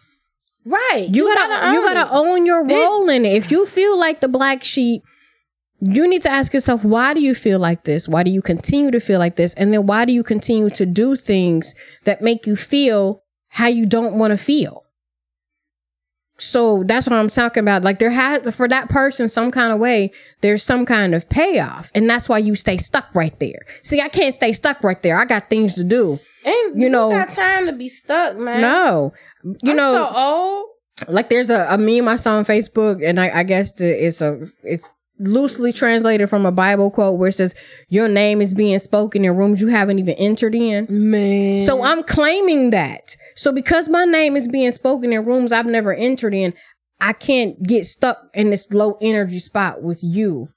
right. 0.65 1.07
You, 1.09 1.33
gotta, 1.35 1.73
you 1.73 1.83
gotta 1.83 2.13
it. 2.13 2.17
own 2.17 2.45
your 2.45 2.65
role 2.67 3.09
in 3.09 3.25
it. 3.25 3.37
If 3.37 3.51
you 3.51 3.65
feel 3.67 3.99
like 3.99 4.21
the 4.21 4.29
black 4.29 4.65
sheep, 4.65 5.03
you 5.85 6.09
need 6.09 6.23
to 6.23 6.31
ask 6.31 6.55
yourself, 6.55 6.85
why 6.85 7.13
do 7.13 7.21
you 7.21 7.35
feel 7.35 7.59
like 7.59 7.83
this? 7.83 8.09
Why 8.09 8.23
do 8.23 8.31
you 8.31 8.41
continue 8.41 8.93
to 8.93 9.01
feel 9.01 9.19
like 9.19 9.35
this? 9.35 9.53
And 9.55 9.73
then 9.73 9.85
why 9.85 10.05
do 10.05 10.13
you 10.13 10.23
continue 10.23 10.71
to 10.71 10.87
do 10.87 11.17
things 11.17 11.75
that 12.05 12.23
make 12.23 12.47
you 12.47 12.55
feel 12.55 13.25
how 13.49 13.67
you 13.67 13.85
don't 13.85 14.17
want 14.17 14.31
to 14.31 14.37
feel? 14.37 14.85
So 16.39 16.85
that's 16.85 17.09
what 17.09 17.17
I'm 17.17 17.29
talking 17.29 17.65
about. 17.65 17.83
Like 17.83 17.99
there 17.99 18.11
has 18.11 18.55
for 18.55 18.69
that 18.69 18.91
person 18.91 19.29
some 19.29 19.51
kind 19.51 19.73
of 19.73 19.81
way, 19.81 20.13
there's 20.41 20.63
some 20.63 20.87
kind 20.87 21.17
of 21.17 21.29
payoff. 21.29 21.91
And 21.97 22.09
that's 22.09 22.29
why 22.29 22.39
you 22.39 22.55
stay 22.55 22.77
stuck 22.77 23.13
right 23.15 23.37
there. 23.41 23.59
See, 23.83 24.01
I 24.01 24.09
can't 24.09 24.35
stay 24.35 24.53
stuck 24.53 24.85
right 24.85 25.03
there. 25.03 25.19
I 25.19 25.25
got 25.25 25.51
things 25.51 25.75
to 25.75 25.85
do. 25.85 26.21
And 26.45 26.79
you 26.81 26.85
you 26.87 26.91
know- 26.91 27.11
got 27.11 27.31
time 27.31 27.67
to 27.67 27.73
be 27.73 27.89
stuck, 27.89 28.39
man. 28.39 28.61
No. 28.61 29.13
You 29.43 29.73
I'm 29.73 29.77
know, 29.77 29.93
so 29.95 30.17
old. 30.17 30.67
like 31.09 31.29
there's 31.29 31.51
a, 31.51 31.67
a 31.71 31.77
meme 31.79 32.07
I 32.07 32.15
saw 32.15 32.37
on 32.37 32.45
Facebook, 32.45 33.05
and 33.05 33.19
I, 33.19 33.41
I 33.41 33.43
guess 33.43 33.73
the, 33.73 34.07
it's 34.07 34.23
a 34.23 34.47
it's 34.63 34.89
loosely 35.19 35.73
translated 35.73 36.29
from 36.29 36.47
a 36.47 36.53
Bible 36.53 36.91
quote 36.91 37.19
where 37.19 37.29
it 37.29 37.33
says, 37.33 37.55
"Your 37.89 38.09
name 38.09 38.41
is 38.41 38.55
being 38.55 38.79
spoken 38.79 39.25
in 39.25 39.37
rooms 39.37 39.61
you 39.61 39.69
haven't 39.69 39.99
even 39.99 40.15
entered 40.15 40.55
in." 40.55 40.87
Man. 40.89 41.59
So 41.59 41.83
I'm 41.83 42.03
claiming 42.03 42.71
that. 42.71 43.17
So 43.37 43.53
because 43.53 43.89
my 43.89 44.05
name 44.05 44.37
is 44.37 44.49
being 44.49 44.71
spoken 44.71 45.13
in 45.13 45.23
rooms 45.23 45.53
I've 45.53 45.67
never 45.67 45.93
entered 45.93 46.35
in, 46.35 46.55
I 47.01 47.13
can't 47.13 47.63
get 47.63 47.85
stuck 47.85 48.31
in 48.35 48.51
this 48.51 48.73
low 48.73 48.97
energy 49.01 49.41
spot 49.41 49.83
with 49.83 50.01
you 50.03 50.49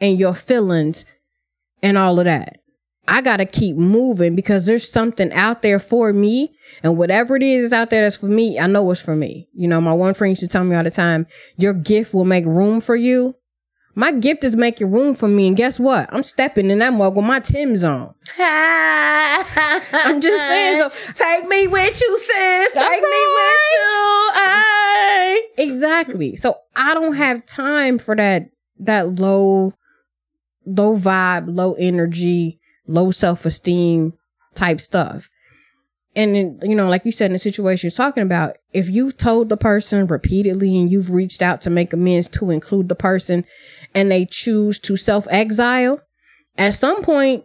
and 0.00 0.18
your 0.18 0.34
feelings 0.34 1.06
and 1.82 1.96
all 1.96 2.18
of 2.18 2.26
that. 2.26 2.58
I 3.08 3.22
got 3.22 3.36
to 3.36 3.46
keep 3.46 3.76
moving 3.76 4.34
because 4.34 4.66
there's 4.66 4.90
something 4.90 5.32
out 5.32 5.62
there 5.62 5.78
for 5.78 6.12
me. 6.12 6.56
And 6.82 6.98
whatever 6.98 7.36
it 7.36 7.42
is 7.42 7.72
out 7.72 7.90
there 7.90 8.02
that's 8.02 8.16
for 8.16 8.26
me, 8.26 8.58
I 8.58 8.66
know 8.66 8.90
it's 8.90 9.00
for 9.00 9.14
me. 9.14 9.48
You 9.54 9.68
know, 9.68 9.80
my 9.80 9.92
one 9.92 10.14
friend 10.14 10.32
used 10.32 10.42
to 10.42 10.48
tell 10.48 10.64
me 10.64 10.74
all 10.74 10.82
the 10.82 10.90
time, 10.90 11.26
your 11.56 11.72
gift 11.72 12.12
will 12.12 12.24
make 12.24 12.44
room 12.44 12.80
for 12.80 12.96
you. 12.96 13.36
My 13.98 14.12
gift 14.12 14.44
is 14.44 14.54
making 14.56 14.92
room 14.92 15.14
for 15.14 15.26
me. 15.26 15.48
And 15.48 15.56
guess 15.56 15.80
what? 15.80 16.06
I'm 16.12 16.22
stepping 16.22 16.70
in 16.70 16.80
that 16.80 16.92
mug 16.92 17.16
with 17.16 17.24
my 17.24 17.40
Timbs 17.40 17.82
on. 17.82 18.14
I'm 18.38 20.20
just 20.20 20.46
saying, 20.46 20.78
so- 20.90 21.12
take 21.14 21.48
me 21.48 21.66
with 21.66 22.00
you, 22.00 22.18
sis. 22.18 22.74
That's 22.74 22.88
Take 22.88 23.02
me 23.02 23.08
with 23.08 23.62
you. 23.72 24.30
Ay. 24.34 25.42
Exactly. 25.56 26.36
So 26.36 26.58
I 26.76 26.92
don't 26.92 27.16
have 27.16 27.46
time 27.46 27.96
for 27.98 28.14
that 28.16 28.50
that 28.78 29.18
low 29.18 29.72
low 30.66 30.94
vibe, 30.94 31.44
low 31.48 31.72
energy, 31.78 32.60
low 32.86 33.10
self-esteem 33.10 34.12
type 34.54 34.80
stuff. 34.80 35.30
And 36.14 36.62
you 36.62 36.74
know, 36.74 36.88
like 36.88 37.04
you 37.04 37.12
said 37.12 37.26
in 37.26 37.32
the 37.32 37.38
situation 37.38 37.88
you're 37.88 37.96
talking 37.96 38.22
about, 38.22 38.56
if 38.72 38.90
you've 38.90 39.16
told 39.16 39.48
the 39.48 39.56
person 39.56 40.06
repeatedly 40.06 40.76
and 40.78 40.90
you've 40.90 41.12
reached 41.12 41.42
out 41.42 41.60
to 41.62 41.70
make 41.70 41.92
amends 41.92 42.28
to 42.28 42.50
include 42.50 42.88
the 42.88 42.94
person 42.94 43.44
and 43.96 44.10
they 44.10 44.26
choose 44.26 44.78
to 44.80 44.96
self-exile, 44.96 46.00
at 46.58 46.74
some 46.74 47.02
point 47.02 47.44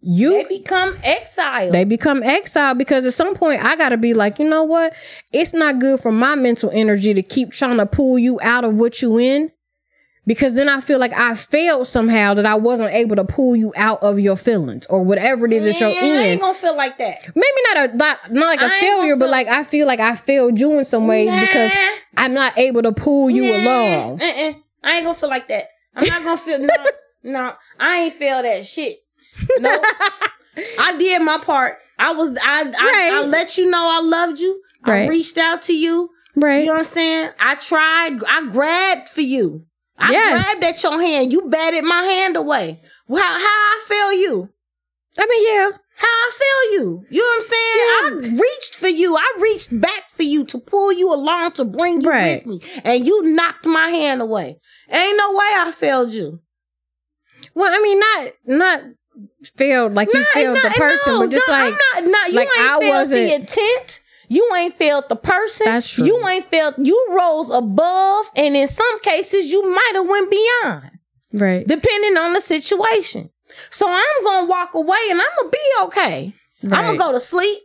you 0.00 0.30
They 0.44 0.58
become 0.58 0.96
exiled. 1.02 1.74
they 1.74 1.82
become 1.82 2.22
exiled 2.22 2.78
because 2.78 3.04
at 3.04 3.12
some 3.14 3.34
point 3.34 3.64
I 3.64 3.74
gotta 3.74 3.96
be 3.96 4.14
like, 4.14 4.38
you 4.38 4.48
know 4.48 4.62
what? 4.62 4.94
It's 5.32 5.54
not 5.54 5.80
good 5.80 5.98
for 5.98 6.12
my 6.12 6.36
mental 6.36 6.70
energy 6.72 7.14
to 7.14 7.22
keep 7.22 7.50
trying 7.50 7.78
to 7.78 7.86
pull 7.86 8.16
you 8.18 8.38
out 8.40 8.62
of 8.64 8.74
what 8.74 9.02
you 9.02 9.18
in. 9.18 9.50
Because 10.24 10.54
then 10.54 10.68
I 10.68 10.80
feel 10.82 11.00
like 11.00 11.14
I 11.14 11.34
failed 11.34 11.86
somehow 11.86 12.34
that 12.34 12.44
I 12.44 12.54
wasn't 12.54 12.92
able 12.92 13.16
to 13.16 13.24
pull 13.24 13.56
you 13.56 13.72
out 13.76 14.02
of 14.02 14.20
your 14.20 14.36
feelings 14.36 14.84
or 14.86 15.02
whatever 15.02 15.46
it 15.46 15.52
is 15.52 15.64
that 15.64 15.80
you're 15.80 15.88
Man, 15.88 16.04
I 16.18 16.22
ain't 16.22 16.32
in. 16.34 16.38
gonna 16.38 16.54
feel 16.54 16.76
like 16.76 16.98
that. 16.98 17.16
Maybe 17.34 17.46
not 17.74 17.90
a 17.90 17.96
not, 17.96 18.30
not 18.32 18.46
like 18.46 18.60
I 18.60 18.66
a 18.66 18.68
ain't 18.68 18.80
failure, 18.80 19.16
but 19.16 19.30
like 19.30 19.48
I 19.48 19.64
feel 19.64 19.86
like 19.86 20.00
I 20.00 20.14
failed 20.14 20.60
you 20.60 20.78
in 20.78 20.84
some 20.84 21.06
ways 21.06 21.32
because 21.32 21.72
I'm 22.16 22.34
not 22.34 22.56
able 22.58 22.82
to 22.82 22.92
pull 22.92 23.30
you 23.30 23.42
Nah, 23.44 23.58
along. 23.70 24.20
uh-uh. 24.22 24.52
I 24.82 24.96
ain't 24.96 25.04
gonna 25.04 25.14
feel 25.18 25.28
like 25.28 25.48
that. 25.48 25.64
I'm 25.94 26.06
not 26.06 26.24
gonna 26.24 26.36
feel 26.36 26.58
no, 26.60 26.68
no. 27.32 27.52
I 27.78 28.02
ain't 28.02 28.14
feel 28.14 28.42
that 28.42 28.64
shit. 28.64 28.96
No, 29.58 29.70
I 30.80 30.96
did 30.98 31.22
my 31.22 31.38
part. 31.38 31.78
I 31.98 32.12
was 32.12 32.36
I 32.42 32.70
I, 32.78 33.10
I 33.22 33.26
let 33.26 33.58
you 33.58 33.70
know 33.70 33.78
I 33.90 34.00
loved 34.04 34.40
you. 34.40 34.62
I 34.84 35.06
reached 35.08 35.38
out 35.38 35.62
to 35.62 35.76
you. 35.76 36.10
Right. 36.36 36.60
You 36.60 36.66
know 36.66 36.72
what 36.72 36.78
I'm 36.78 36.84
saying? 36.84 37.30
I 37.40 37.56
tried. 37.56 38.18
I 38.28 38.48
grabbed 38.48 39.08
for 39.08 39.22
you. 39.22 39.64
I 39.98 40.12
Yes. 40.12 40.60
grabbed 40.60 40.74
at 40.76 40.82
your 40.84 41.00
hand. 41.00 41.32
You 41.32 41.48
batted 41.50 41.82
my 41.84 42.02
hand 42.02 42.36
away. 42.36 42.78
How 43.08 43.16
how 43.16 43.38
I 43.40 43.84
feel 43.88 44.12
you? 44.12 44.48
I 45.18 45.26
mean, 45.26 45.46
yeah. 45.72 45.78
How 45.98 46.06
I 46.06 46.30
feel 46.32 46.80
you? 46.80 47.04
You 47.10 47.20
know 47.22 47.26
what 47.26 47.34
I'm 47.34 48.20
saying? 48.22 48.36
I 48.36 48.40
reached 48.40 48.74
for 48.76 48.88
you. 48.88 49.16
I 49.16 49.38
reached 49.40 49.80
back 49.80 50.08
for 50.10 50.22
you 50.22 50.44
to 50.46 50.58
pull 50.58 50.92
you 50.92 51.12
along 51.12 51.52
to 51.52 51.64
bring 51.64 52.00
you 52.00 52.08
Right. 52.08 52.46
with 52.46 52.62
me, 52.64 52.80
and 52.84 53.04
you 53.06 53.22
knocked 53.34 53.66
my 53.66 53.88
hand 53.88 54.20
away. 54.22 54.58
Ain't 54.90 55.18
no 55.18 55.30
way 55.32 55.50
I 55.56 55.72
failed 55.74 56.12
you. 56.12 56.40
Well, 57.54 57.72
I 57.74 57.82
mean, 57.82 57.98
not 58.00 58.58
not 58.58 58.82
failed 59.56 59.94
like 59.94 60.08
you 60.14 60.22
failed 60.32 60.54
nah, 60.62 60.68
the 60.68 60.74
person, 60.78 61.12
no, 61.14 61.20
but 61.22 61.30
just 61.32 61.48
like 61.48 61.74
I'm 61.96 62.04
not, 62.04 62.10
not 62.12 62.28
you 62.28 62.34
like, 62.36 62.48
ain't 62.48 62.70
I 62.70 62.78
failed 62.80 62.94
wasn't- 62.94 63.28
the 63.28 63.34
intent. 63.34 64.00
You 64.30 64.54
ain't 64.56 64.74
failed 64.74 65.04
the 65.08 65.16
person. 65.16 65.64
That's 65.66 65.90
true. 65.94 66.04
You 66.04 66.28
ain't 66.28 66.44
failed. 66.44 66.74
You 66.76 67.06
rose 67.18 67.50
above, 67.50 68.26
and 68.36 68.54
in 68.54 68.68
some 68.68 69.00
cases, 69.00 69.50
you 69.50 69.68
might 69.70 69.90
have 69.94 70.06
went 70.06 70.30
beyond, 70.30 70.90
right. 71.34 71.66
depending 71.66 72.16
on 72.18 72.34
the 72.34 72.40
situation. 72.40 73.30
So 73.70 73.86
I'm 73.88 74.24
gonna 74.24 74.46
walk 74.46 74.74
away, 74.74 74.98
and 75.10 75.20
I'm 75.20 75.28
gonna 75.38 75.50
be 75.50 75.72
okay. 75.84 76.32
I'm 76.64 76.84
gonna 76.86 76.98
go 76.98 77.12
to 77.12 77.20
sleep, 77.20 77.58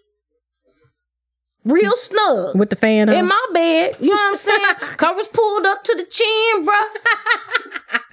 real 1.66 1.96
snug. 1.96 2.58
with 2.58 2.70
the 2.70 2.76
fan 2.76 3.10
on. 3.10 3.16
in 3.16 3.28
my 3.28 3.46
bed. 3.54 3.96
You 4.00 4.10
know 4.10 4.16
what 4.16 4.30
I'm 4.30 4.36
saying? 4.36 4.60
Covers 4.98 5.28
pulled 5.28 5.66
up 5.66 5.84
to 5.84 5.96
the 5.96 6.06
chin, 6.06 6.66
bro. 6.66 6.76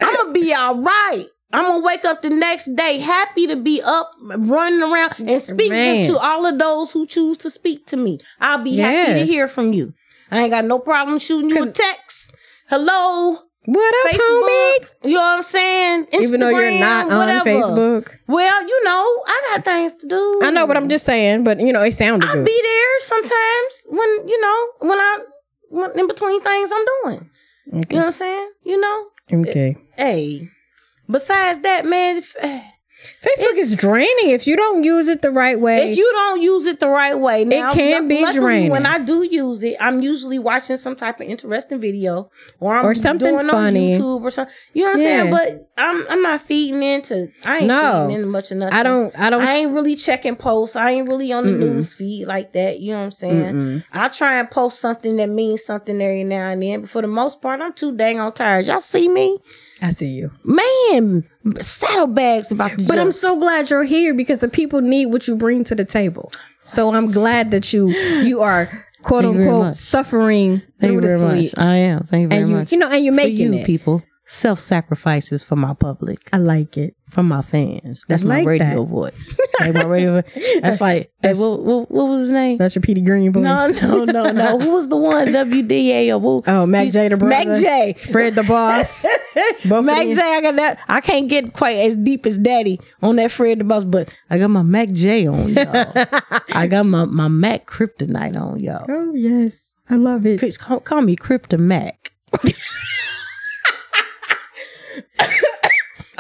I'm 0.01 0.17
gonna 0.17 0.33
be 0.33 0.55
all 0.55 0.81
right. 0.81 1.25
I'm 1.53 1.65
gonna 1.65 1.85
wake 1.85 2.05
up 2.05 2.23
the 2.23 2.31
next 2.31 2.77
day 2.77 2.99
happy 2.99 3.49
to 3.49 3.57
be 3.57 3.83
up, 3.85 4.13
running 4.23 4.83
around, 4.83 5.19
and 5.19 5.43
speaking 5.43 5.71
Man. 5.71 6.05
to 6.05 6.17
all 6.17 6.47
of 6.47 6.59
those 6.59 6.93
who 6.93 7.07
choose 7.07 7.39
to 7.39 7.51
speak 7.51 7.87
to 7.87 7.97
me. 7.97 8.19
I'll 8.41 8.63
be 8.63 8.77
happy 8.77 9.19
to 9.19 9.27
hear 9.27 9.49
from 9.49 9.73
you. 9.73 9.93
I 10.31 10.43
ain't 10.43 10.53
got 10.53 10.65
no 10.65 10.79
problem 10.79 11.19
shooting 11.19 11.51
you 11.51 11.63
a 11.69 11.73
text. 11.73 12.37
Hello, 12.69 13.37
what 13.73 13.95
up, 14.07 14.13
Facebook. 14.13 14.43
homie? 14.43 15.09
You 15.09 15.15
know 15.15 15.21
what 15.21 15.37
I'm 15.37 15.43
saying? 15.43 16.07
Instagram, 16.07 16.23
Even 16.23 16.41
though 16.41 16.49
you're 16.51 16.81
not 16.81 17.11
on 17.11 17.19
whatever. 17.19 17.45
Facebook. 17.51 18.19
Well, 18.27 18.63
you 18.67 18.85
know, 18.85 19.23
I 19.27 19.43
got 19.51 19.65
things 19.65 19.95
to 19.97 20.09
do. 20.09 20.41
I 20.43 20.51
know, 20.51 20.67
but 20.67 20.77
I'm 20.77 20.89
just 20.89 21.05
saying. 21.07 21.45
But 21.45 21.61
you 21.61 21.73
know, 21.73 21.83
it 21.83 21.93
sounded 21.93 22.29
I'll 22.29 22.35
good. 22.35 22.47
be 22.47 22.61
there 22.63 23.01
sometimes 23.01 23.87
when 23.91 24.29
you 24.29 24.41
know 24.41 24.89
when 24.89 24.99
I 24.99 25.19
when 25.71 25.99
in 25.99 26.07
between 26.07 26.41
things 26.43 26.73
I'm 26.75 26.85
doing. 27.05 27.31
You 27.67 27.73
know 27.73 27.97
what 27.97 28.05
I'm 28.07 28.13
saying? 28.13 28.53
You 28.65 28.81
know, 28.81 29.07
okay. 29.33 29.77
hey. 29.97 30.49
Besides 31.09 31.61
that, 31.61 31.85
man, 31.87 32.19
if, 32.19 32.37
eh, 32.41 32.63
Facebook 33.03 33.57
is 33.57 33.77
draining 33.77 34.31
if 34.31 34.47
you 34.47 34.57
don't 34.57 34.85
use 34.85 35.09
it 35.09 35.23
the 35.23 35.31
right 35.31 35.59
way. 35.59 35.91
if 35.91 35.97
you 35.97 36.11
don't 36.13 36.43
use 36.43 36.67
it 36.67 36.81
the 36.81 36.89
right 36.89 37.19
way, 37.19 37.45
now 37.45 37.73
can 37.73 38.07
be 38.09 38.21
luckily 38.23 38.41
draining. 38.41 38.71
When 38.71 38.85
I 38.87 38.99
do 38.99 39.23
use 39.23 39.63
it, 39.63 39.77
I'm 39.81 40.03
usually 40.03 40.39
watching 40.39 40.77
some 40.77 40.97
type 40.97 41.21
of 41.21 41.27
interesting 41.27 41.81
video 41.81 42.31
or 42.61 42.75
I'm 42.77 42.85
Or 42.87 42.95
something 42.95 43.35
funny. 43.49 43.95
on 43.95 44.01
YouTube 44.01 44.23
or 44.23 44.31
something. 44.31 44.55
You 44.75 44.83
know 44.85 44.89
what 44.91 44.99
I'm 45.01 45.05
saying? 45.05 45.31
But 45.31 45.71
I'm 45.79 46.07
I'm 46.11 46.23
not 46.23 46.41
feeding 46.43 46.83
into. 46.83 47.29
I 47.47 47.59
ain't 47.59 47.67
No. 47.67 48.07
feeding 48.07 48.21
into 48.23 48.31
much 48.31 48.51
of 48.53 48.59
nothing. 48.59 48.75
I 48.79 48.83
don't. 48.83 49.19
I 49.19 49.31
don't. 49.31 49.43
I 49.43 49.55
ain't 49.57 49.73
really 49.73 49.97
checking 49.97 50.37
posts. 50.37 50.77
I 50.77 50.91
ain't 50.93 51.09
really 51.09 51.33
on 51.33 51.45
the 51.47 51.53
news 51.53 51.95
feed 51.95 52.27
like 52.27 52.53
that. 52.53 52.81
You 52.81 52.93
know 52.93 52.99
what 52.99 53.05
I'm 53.05 53.11
saying? 53.13 53.55
Mm-mm. 53.55 53.85
I 53.93 54.09
try 54.09 54.39
and 54.41 54.51
post 54.51 54.79
something 54.79 55.17
that 55.17 55.29
means 55.29 55.65
something 55.65 56.01
every 56.01 56.25
now 56.25 56.49
and 56.51 56.63
then, 56.63 56.83
but 56.83 56.91
for 56.91 57.01
the 57.03 57.09
most 57.09 57.41
part, 57.41 57.61
I'm 57.61 57.73
too 57.73 57.97
dang 57.97 58.21
on 58.21 58.33
tired. 58.33 58.67
Y'all 58.67 58.81
see 58.81 59.09
me? 59.09 59.39
I 59.83 59.91
see 59.91 60.09
you. 60.09 60.31
Man, 60.45 61.25
saddlebags 61.61 62.53
about 62.53 62.79
to 62.79 62.87
But 62.87 62.99
I'm 62.99 63.13
so 63.13 63.39
glad 63.39 63.71
you're 63.71 63.85
here 63.85 64.15
because 64.15 64.41
the 64.41 64.49
people 64.49 64.81
need 64.81 65.07
what 65.07 65.27
you 65.29 65.37
bring 65.37 65.65
to 65.65 65.75
the 65.75 65.85
table. 65.85 66.31
So 66.59 66.93
I'm 66.95 67.11
glad 67.11 67.51
that 67.53 67.73
you 67.73 67.89
you 68.23 68.43
are 68.43 68.69
quote 69.03 69.25
Thank 69.25 69.39
unquote 69.39 69.77
suffering 69.77 70.61
Thank 70.79 70.93
through 70.93 71.01
the 71.03 71.09
sleep. 71.19 71.53
much. 71.57 71.65
I 71.65 71.77
am. 71.77 72.01
Thank 72.05 72.23
you 72.25 72.29
very 72.29 72.43
And 72.43 72.51
you, 72.51 72.57
much. 72.57 72.73
you 72.73 72.79
know, 72.79 72.91
and 72.91 73.03
you're 73.05 73.15
for 73.15 73.17
making 73.17 73.55
you 73.55 73.61
it. 73.61 73.67
people, 73.67 74.03
self 74.27 74.59
sacrifices 74.59 75.43
for 75.43 75.57
my 75.57 75.73
public, 75.73 76.19
I 76.33 76.37
like 76.37 76.77
it. 76.77 76.95
from 77.09 77.27
my 77.29 77.41
fans. 77.43 78.05
That's 78.09 78.25
I 78.25 78.29
my 78.29 78.43
radio 78.45 78.85
that. 78.85 78.91
voice. 78.91 79.41
like 79.61 79.75
my 79.75 79.85
radio. 79.87 80.21
That's 80.61 80.81
like. 80.83 81.11
Hey, 81.23 81.33
what, 81.35 81.63
what, 81.63 81.91
what 81.91 82.05
was 82.09 82.21
his 82.21 82.31
name? 82.31 82.59
That's 82.59 82.75
your 82.77 82.83
Petey 82.83 83.03
Greene 83.03 83.33
voice. 83.33 83.43
No, 83.43 84.05
no, 84.05 84.05
no, 84.05 84.31
no. 84.33 84.59
Who 84.61 84.73
was 84.75 84.89
the 84.89 84.97
one? 84.99 85.29
WDA 85.29 86.15
or 86.15 86.21
who? 86.21 86.43
Oh, 86.47 86.67
Mac 86.67 86.89
J, 86.91 87.09
the 87.09 87.17
brother. 87.17 87.31
Mac 87.51 87.61
J. 87.61 87.95
Fred 87.95 88.35
the 88.35 88.45
boss. 88.45 89.07
Mac 89.37 90.07
J. 90.09 90.21
I 90.21 90.41
got 90.43 90.57
that. 90.57 90.81
I 90.89 91.01
can't 91.01 91.29
get 91.29 91.53
quite 91.53 91.77
as 91.77 91.97
deep 91.97 92.27
as 92.27 92.39
Daddy 92.39 92.81
on 93.03 93.17
that 93.17 93.31
Fred 93.31 93.61
the 93.61 93.65
Boss, 93.65 93.85
but 93.85 94.17
I 94.29 94.39
got 94.39 94.49
my 94.49 94.63
Mac 94.63 94.91
J 94.91 95.27
on, 95.27 95.51
y'all. 95.51 95.93
I 96.55 96.67
got 96.69 96.87
my, 96.87 97.05
my 97.05 97.29
Mac 97.29 97.67
Kryptonite 97.67 98.37
on, 98.37 98.61
y'all. 98.61 98.87
Oh 98.89 99.15
yes, 99.15 99.73
I 99.89 99.97
love 99.97 100.27
it. 100.27 100.39
Chris, 100.39 100.59
call, 100.59 100.81
call 100.81 101.03
me 101.03 101.17
Krypto 101.17 101.59
Mac. 101.59 102.13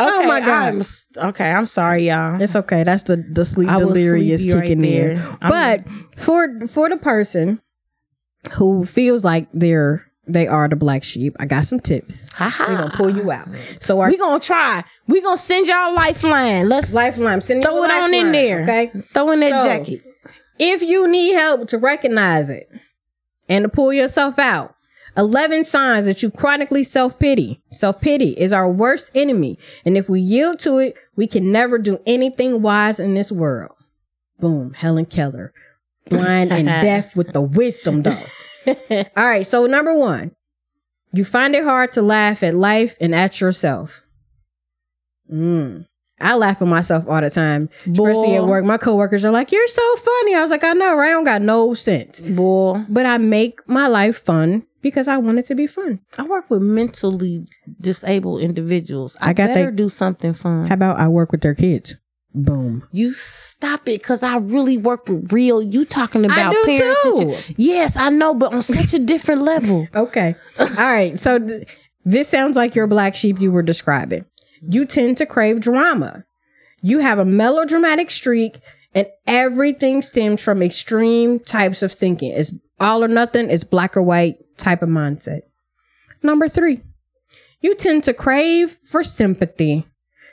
Oh 0.02 0.26
my 0.26 0.40
God. 0.40 0.74
I'm, 0.74 1.28
okay, 1.28 1.50
I'm 1.50 1.66
sorry, 1.66 2.08
y'all. 2.08 2.40
It's 2.40 2.56
okay. 2.56 2.84
That's 2.84 3.02
the 3.02 3.16
the 3.16 3.44
sleep 3.44 3.68
delirious 3.68 4.42
sleepy 4.42 4.54
right 4.58 4.68
kicking 4.68 4.84
in. 4.84 5.20
But 5.42 5.86
for 6.16 6.66
for 6.66 6.88
the 6.88 6.96
person 6.96 7.60
who 8.52 8.86
feels 8.86 9.24
like 9.24 9.48
they're 9.52 10.09
they 10.32 10.46
are 10.46 10.68
the 10.68 10.76
black 10.76 11.04
sheep, 11.04 11.34
I 11.40 11.46
got 11.46 11.64
some 11.64 11.80
tips. 11.80 12.30
Ha-ha. 12.34 12.66
We're 12.68 12.76
gonna 12.76 12.90
pull 12.96 13.10
you 13.10 13.30
out. 13.30 13.48
So 13.80 14.00
our 14.00 14.08
we 14.08 14.16
gonna 14.18 14.40
try. 14.40 14.82
We 15.06 15.20
gonna 15.20 15.36
send 15.36 15.66
y'all 15.68 15.92
a 15.92 15.94
lifeline. 15.94 16.68
Let's 16.68 16.94
lifeline, 16.94 17.34
I'm 17.34 17.40
throw 17.40 17.82
it 17.84 17.90
a 17.90 17.94
on 17.94 18.14
in 18.14 18.32
there. 18.32 18.62
Okay. 18.62 18.86
Throw 19.12 19.30
in 19.32 19.40
that 19.40 19.60
So- 19.60 19.66
jacket. 19.66 20.02
If 20.58 20.82
you 20.82 21.08
need 21.10 21.32
help 21.34 21.68
to 21.68 21.78
recognize 21.78 22.50
it 22.50 22.68
and 23.48 23.62
to 23.64 23.68
pull 23.68 23.92
yourself 23.94 24.38
out, 24.38 24.74
11 25.16 25.64
signs 25.64 26.06
that 26.06 26.22
you 26.22 26.30
chronically 26.30 26.84
self 26.84 27.18
pity. 27.18 27.62
Self 27.70 28.00
pity 28.00 28.30
is 28.38 28.52
our 28.52 28.70
worst 28.70 29.10
enemy. 29.14 29.58
And 29.84 29.96
if 29.96 30.08
we 30.08 30.20
yield 30.20 30.58
to 30.60 30.78
it, 30.78 30.98
we 31.16 31.26
can 31.26 31.50
never 31.50 31.78
do 31.78 31.98
anything 32.06 32.62
wise 32.62 33.00
in 33.00 33.14
this 33.14 33.32
world. 33.32 33.72
Boom. 34.38 34.72
Helen 34.74 35.06
Keller. 35.06 35.52
Blind 36.10 36.52
and 36.52 36.66
deaf 36.82 37.16
with 37.16 37.32
the 37.32 37.40
wisdom 37.40 38.02
though. 38.02 38.22
All 39.16 39.26
right, 39.26 39.46
so 39.46 39.66
number 39.66 39.96
one, 39.96 40.32
you 41.12 41.24
find 41.24 41.54
it 41.54 41.64
hard 41.64 41.92
to 41.92 42.02
laugh 42.02 42.42
at 42.42 42.54
life 42.54 42.96
and 43.00 43.14
at 43.14 43.40
yourself. 43.40 44.02
Mm. 45.32 45.86
I 46.20 46.34
laugh 46.34 46.60
at 46.60 46.68
myself 46.68 47.04
all 47.08 47.20
the 47.20 47.30
time, 47.30 47.70
especially 47.86 48.34
at 48.34 48.44
work. 48.44 48.64
My 48.64 48.76
coworkers 48.76 49.24
are 49.24 49.32
like, 49.32 49.52
"You're 49.52 49.66
so 49.68 49.96
funny." 49.96 50.34
I 50.34 50.42
was 50.42 50.50
like, 50.50 50.64
"I 50.64 50.74
know, 50.74 50.96
right? 50.96 51.08
I 51.08 51.12
don't 51.12 51.24
got 51.24 51.40
no 51.40 51.72
sense." 51.72 52.20
Boy, 52.20 52.84
But 52.88 53.06
I 53.06 53.16
make 53.16 53.66
my 53.66 53.86
life 53.86 54.18
fun 54.18 54.64
because 54.82 55.08
I 55.08 55.16
want 55.16 55.38
it 55.38 55.46
to 55.46 55.54
be 55.54 55.66
fun. 55.66 56.00
I 56.18 56.22
work 56.24 56.50
with 56.50 56.62
mentally 56.62 57.44
disabled 57.80 58.42
individuals. 58.42 59.16
I, 59.20 59.30
I 59.30 59.32
got 59.32 59.48
better 59.48 59.70
do 59.70 59.88
something 59.88 60.34
fun. 60.34 60.66
How 60.66 60.74
about 60.74 60.98
I 60.98 61.08
work 61.08 61.32
with 61.32 61.40
their 61.40 61.54
kids? 61.54 61.96
Boom. 62.32 62.86
You 62.92 63.10
stop 63.12 63.88
it, 63.88 64.02
cause 64.04 64.22
I 64.22 64.36
really 64.36 64.76
work 64.76 65.08
with 65.08 65.32
real. 65.32 65.60
You 65.60 65.84
talking 65.84 66.24
about 66.24 66.54
parents? 66.64 67.02
too. 67.48 67.54
yes, 67.56 67.96
I 67.96 68.10
know, 68.10 68.34
but 68.34 68.52
on 68.52 68.62
such 68.62 68.94
a 68.94 68.98
different 69.00 69.42
level. 69.42 69.88
Okay. 69.94 70.34
All 70.58 70.66
right. 70.78 71.18
So 71.18 71.38
th- 71.38 71.66
this 72.04 72.28
sounds 72.28 72.56
like 72.56 72.74
your 72.74 72.86
black 72.86 73.16
sheep 73.16 73.40
you 73.40 73.50
were 73.50 73.62
describing. 73.62 74.24
You 74.62 74.84
tend 74.84 75.16
to 75.18 75.26
crave 75.26 75.60
drama. 75.60 76.24
You 76.82 77.00
have 77.00 77.18
a 77.18 77.24
melodramatic 77.24 78.10
streak, 78.10 78.58
and 78.94 79.08
everything 79.26 80.00
stems 80.02 80.42
from 80.42 80.62
extreme 80.62 81.40
types 81.40 81.82
of 81.82 81.92
thinking. 81.92 82.32
It's 82.32 82.54
all 82.78 83.02
or 83.04 83.08
nothing, 83.08 83.50
it's 83.50 83.64
black 83.64 83.96
or 83.96 84.02
white 84.02 84.36
type 84.56 84.82
of 84.82 84.88
mindset. 84.88 85.40
Number 86.22 86.48
three, 86.48 86.80
you 87.60 87.74
tend 87.74 88.04
to 88.04 88.14
crave 88.14 88.70
for 88.84 89.02
sympathy. 89.02 89.84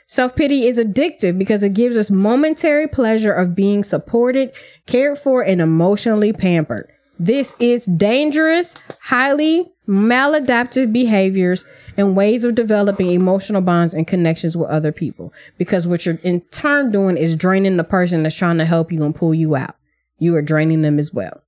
Self 0.08 0.34
pity 0.34 0.64
is 0.64 0.78
addictive 0.78 1.38
because 1.38 1.62
it 1.62 1.74
gives 1.74 1.94
us 1.94 2.10
momentary 2.10 2.88
pleasure 2.88 3.32
of 3.32 3.54
being 3.54 3.84
supported, 3.84 4.54
cared 4.86 5.18
for, 5.18 5.44
and 5.44 5.60
emotionally 5.60 6.32
pampered. 6.32 6.90
This 7.18 7.54
is 7.60 7.84
dangerous, 7.84 8.74
highly 9.02 9.70
maladaptive 9.86 10.94
behaviors 10.94 11.66
and 11.98 12.16
ways 12.16 12.44
of 12.44 12.54
developing 12.54 13.10
emotional 13.10 13.60
bonds 13.60 13.92
and 13.92 14.06
connections 14.06 14.56
with 14.56 14.70
other 14.70 14.92
people. 14.92 15.30
Because 15.58 15.86
what 15.86 16.06
you're 16.06 16.18
in 16.22 16.40
turn 16.52 16.90
doing 16.90 17.18
is 17.18 17.36
draining 17.36 17.76
the 17.76 17.84
person 17.84 18.22
that's 18.22 18.34
trying 18.34 18.58
to 18.58 18.64
help 18.64 18.90
you 18.90 19.04
and 19.04 19.14
pull 19.14 19.34
you 19.34 19.56
out. 19.56 19.74
You 20.18 20.34
are 20.36 20.42
draining 20.42 20.80
them 20.80 20.98
as 20.98 21.12
well. 21.12 21.42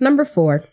Number 0.00 0.24
four, 0.24 0.64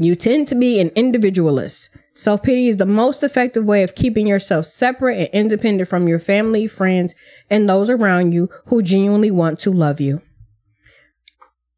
you 0.00 0.14
tend 0.14 0.48
to 0.48 0.54
be 0.54 0.80
an 0.80 0.88
individualist. 0.96 1.90
Self 2.16 2.44
pity 2.44 2.68
is 2.68 2.76
the 2.76 2.86
most 2.86 3.24
effective 3.24 3.64
way 3.64 3.82
of 3.82 3.96
keeping 3.96 4.26
yourself 4.28 4.66
separate 4.66 5.18
and 5.18 5.28
independent 5.32 5.88
from 5.88 6.06
your 6.06 6.20
family, 6.20 6.68
friends, 6.68 7.16
and 7.50 7.68
those 7.68 7.90
around 7.90 8.32
you 8.32 8.48
who 8.66 8.82
genuinely 8.82 9.32
want 9.32 9.58
to 9.60 9.72
love 9.72 10.00
you. 10.00 10.22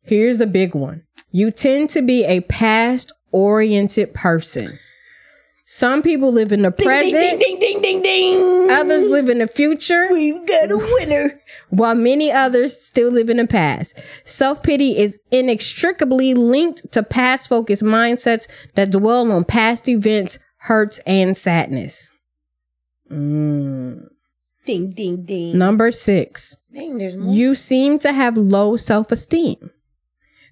Here's 0.03 0.42
a 0.42 0.46
big 0.46 0.75
one. 0.75 1.05
You 1.31 1.51
tend 1.51 1.88
to 1.90 2.03
be 2.03 2.25
a 2.25 2.40
past 2.42 3.12
oriented 3.33 4.12
person. 4.12 4.68
Some 5.64 6.03
people 6.03 6.31
live 6.31 6.53
in 6.53 6.62
the 6.62 6.70
present, 6.70 7.40
ding, 7.40 7.59
ding, 7.59 7.83
ding, 7.83 8.03
ding. 8.03 8.70
others 8.70 9.09
live 9.09 9.29
in 9.29 9.38
the 9.38 9.49
future, 9.49 10.07
We've 10.12 10.46
got 10.46 10.70
a 10.70 10.77
winner. 10.77 11.40
While 11.70 11.94
many 11.94 12.31
others 12.31 12.81
still 12.81 13.11
live 13.11 13.29
in 13.29 13.38
the 13.38 13.46
past. 13.46 13.98
Self 14.24 14.62
pity 14.62 14.98
is 14.98 15.20
inextricably 15.31 16.35
linked 16.35 16.92
to 16.92 17.02
past 17.02 17.48
focused 17.48 17.83
mindsets 17.83 18.48
that 18.74 18.92
dwell 18.92 19.31
on 19.31 19.44
past 19.44 19.88
events, 19.88 20.38
hurts, 20.59 20.98
and 21.07 21.37
sadness. 21.37 22.16
Mm. 23.11 24.09
Ding, 24.64 24.90
ding, 24.90 25.24
ding. 25.24 25.57
Number 25.57 25.90
six, 25.92 26.57
Dang, 26.74 26.98
you 27.31 27.55
seem 27.55 27.98
to 28.00 28.12
have 28.12 28.37
low 28.37 28.76
self 28.76 29.12
esteem. 29.12 29.70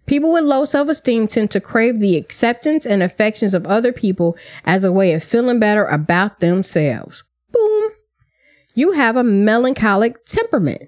People 0.06 0.32
with 0.32 0.44
low 0.44 0.64
self 0.64 0.88
esteem 0.88 1.26
tend 1.26 1.50
to 1.50 1.60
crave 1.60 1.98
the 1.98 2.16
acceptance 2.16 2.86
and 2.86 3.02
affections 3.02 3.54
of 3.54 3.66
other 3.66 3.92
people 3.92 4.36
as 4.64 4.84
a 4.84 4.92
way 4.92 5.12
of 5.14 5.24
feeling 5.24 5.58
better 5.58 5.84
about 5.84 6.40
themselves. 6.40 7.24
Boom. 7.50 7.90
You 8.74 8.92
have 8.92 9.16
a 9.16 9.24
melancholic 9.24 10.24
temperament. 10.24 10.82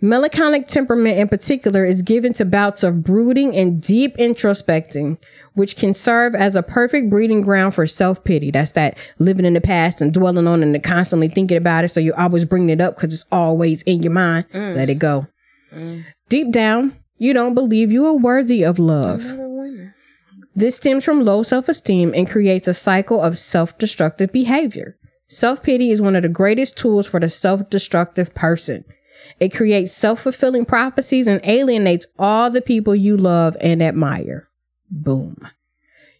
Melancholic 0.00 0.68
temperament 0.68 1.18
in 1.18 1.28
particular 1.28 1.84
is 1.84 2.02
given 2.02 2.32
to 2.34 2.44
bouts 2.44 2.84
of 2.84 3.02
brooding 3.02 3.56
and 3.56 3.82
deep 3.82 4.16
introspecting, 4.16 5.18
which 5.54 5.76
can 5.76 5.92
serve 5.92 6.36
as 6.36 6.54
a 6.54 6.62
perfect 6.62 7.10
breeding 7.10 7.40
ground 7.40 7.74
for 7.74 7.84
self 7.86 8.22
pity. 8.22 8.52
That's 8.52 8.72
that 8.72 8.96
living 9.18 9.44
in 9.44 9.54
the 9.54 9.60
past 9.60 10.00
and 10.00 10.14
dwelling 10.14 10.46
on 10.46 10.62
it 10.62 10.66
and 10.72 10.82
constantly 10.84 11.28
thinking 11.28 11.56
about 11.56 11.84
it. 11.84 11.88
So 11.88 11.98
you're 11.98 12.18
always 12.18 12.44
bringing 12.44 12.70
it 12.70 12.80
up 12.80 12.94
because 12.94 13.12
it's 13.12 13.26
always 13.32 13.82
in 13.82 14.02
your 14.02 14.12
mind. 14.12 14.48
Mm. 14.50 14.76
Let 14.76 14.90
it 14.90 15.00
go. 15.00 15.26
Mm. 15.72 16.04
Deep 16.28 16.52
down, 16.52 16.92
you 17.16 17.34
don't 17.34 17.54
believe 17.54 17.90
you 17.90 18.06
are 18.06 18.16
worthy 18.16 18.62
of 18.62 18.78
love. 18.78 19.24
This 20.54 20.76
stems 20.76 21.04
from 21.04 21.24
low 21.24 21.42
self 21.42 21.68
esteem 21.68 22.12
and 22.14 22.28
creates 22.28 22.68
a 22.68 22.74
cycle 22.74 23.20
of 23.20 23.36
self 23.36 23.76
destructive 23.78 24.30
behavior. 24.30 24.96
Self 25.26 25.62
pity 25.62 25.90
is 25.90 26.00
one 26.00 26.14
of 26.14 26.22
the 26.22 26.28
greatest 26.28 26.78
tools 26.78 27.08
for 27.08 27.18
the 27.18 27.28
self 27.28 27.68
destructive 27.68 28.32
person. 28.34 28.84
It 29.40 29.54
creates 29.54 29.92
self 29.92 30.20
fulfilling 30.20 30.64
prophecies 30.64 31.26
and 31.26 31.40
alienates 31.44 32.06
all 32.18 32.50
the 32.50 32.62
people 32.62 32.94
you 32.94 33.16
love 33.16 33.56
and 33.60 33.82
admire. 33.82 34.48
Boom. 34.90 35.36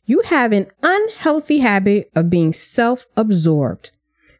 You 0.04 0.22
have 0.26 0.52
an 0.52 0.68
unhealthy 0.82 1.58
habit 1.58 2.10
of 2.14 2.30
being 2.30 2.52
self 2.52 3.06
absorbed. 3.16 3.92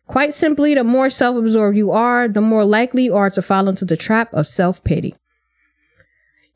Quite 0.07 0.33
simply, 0.33 0.75
the 0.75 0.85
more 0.85 1.11
self 1.11 1.37
absorbed 1.37 1.77
you 1.77 1.91
are, 1.93 2.27
the 2.29 2.41
more 2.41 2.65
likely 2.65 3.05
you 3.05 3.15
are 3.15 3.31
to 3.31 3.43
fall 3.43 3.69
into 3.69 3.85
the 3.85 3.97
trap 3.97 4.33
of 4.33 4.47
self 4.47 4.83
pity. 4.83 5.15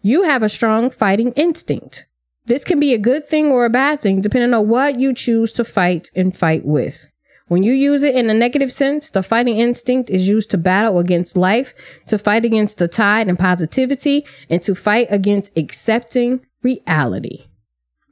You 0.01 0.23
have 0.23 0.43
a 0.43 0.49
strong 0.49 0.91
fighting 0.91 1.33
instinct. 1.33 2.07
This 2.47 2.65
can 2.65 2.81
be 2.81 2.93
a 2.93 2.99
good 2.99 3.25
thing 3.25 3.47
or 3.53 3.65
a 3.65 3.71
bad 3.71 4.01
thing 4.01 4.21
depending 4.21 4.55
on 4.55 4.69
what 4.69 4.99
you 4.99 5.15
choose 5.15 5.53
to 5.53 5.65
fight 5.65 6.11
and 6.17 6.37
fight 6.37 6.65
with. 6.65 7.12
When 7.53 7.63
you 7.63 7.75
use 7.75 8.03
it 8.03 8.17
in 8.17 8.31
a 8.31 8.33
negative 8.33 8.73
sense, 8.73 9.11
the 9.11 9.23
fighting 9.23 9.59
instinct 9.59 10.09
is 10.09 10.27
used 10.27 10.51
to 10.53 10.57
battle 10.57 10.99
against 10.99 11.37
life, 11.37 11.75
to 12.07 12.17
fight 12.17 12.47
against 12.47 12.79
the 12.79 12.89
tide 12.89 13.29
and 13.29 13.39
positivity, 13.39 14.25
and 14.49 14.63
to 14.63 14.75
fight 14.75 15.09
against 15.11 15.59
accepting 15.59 16.41
reality. 16.63 17.49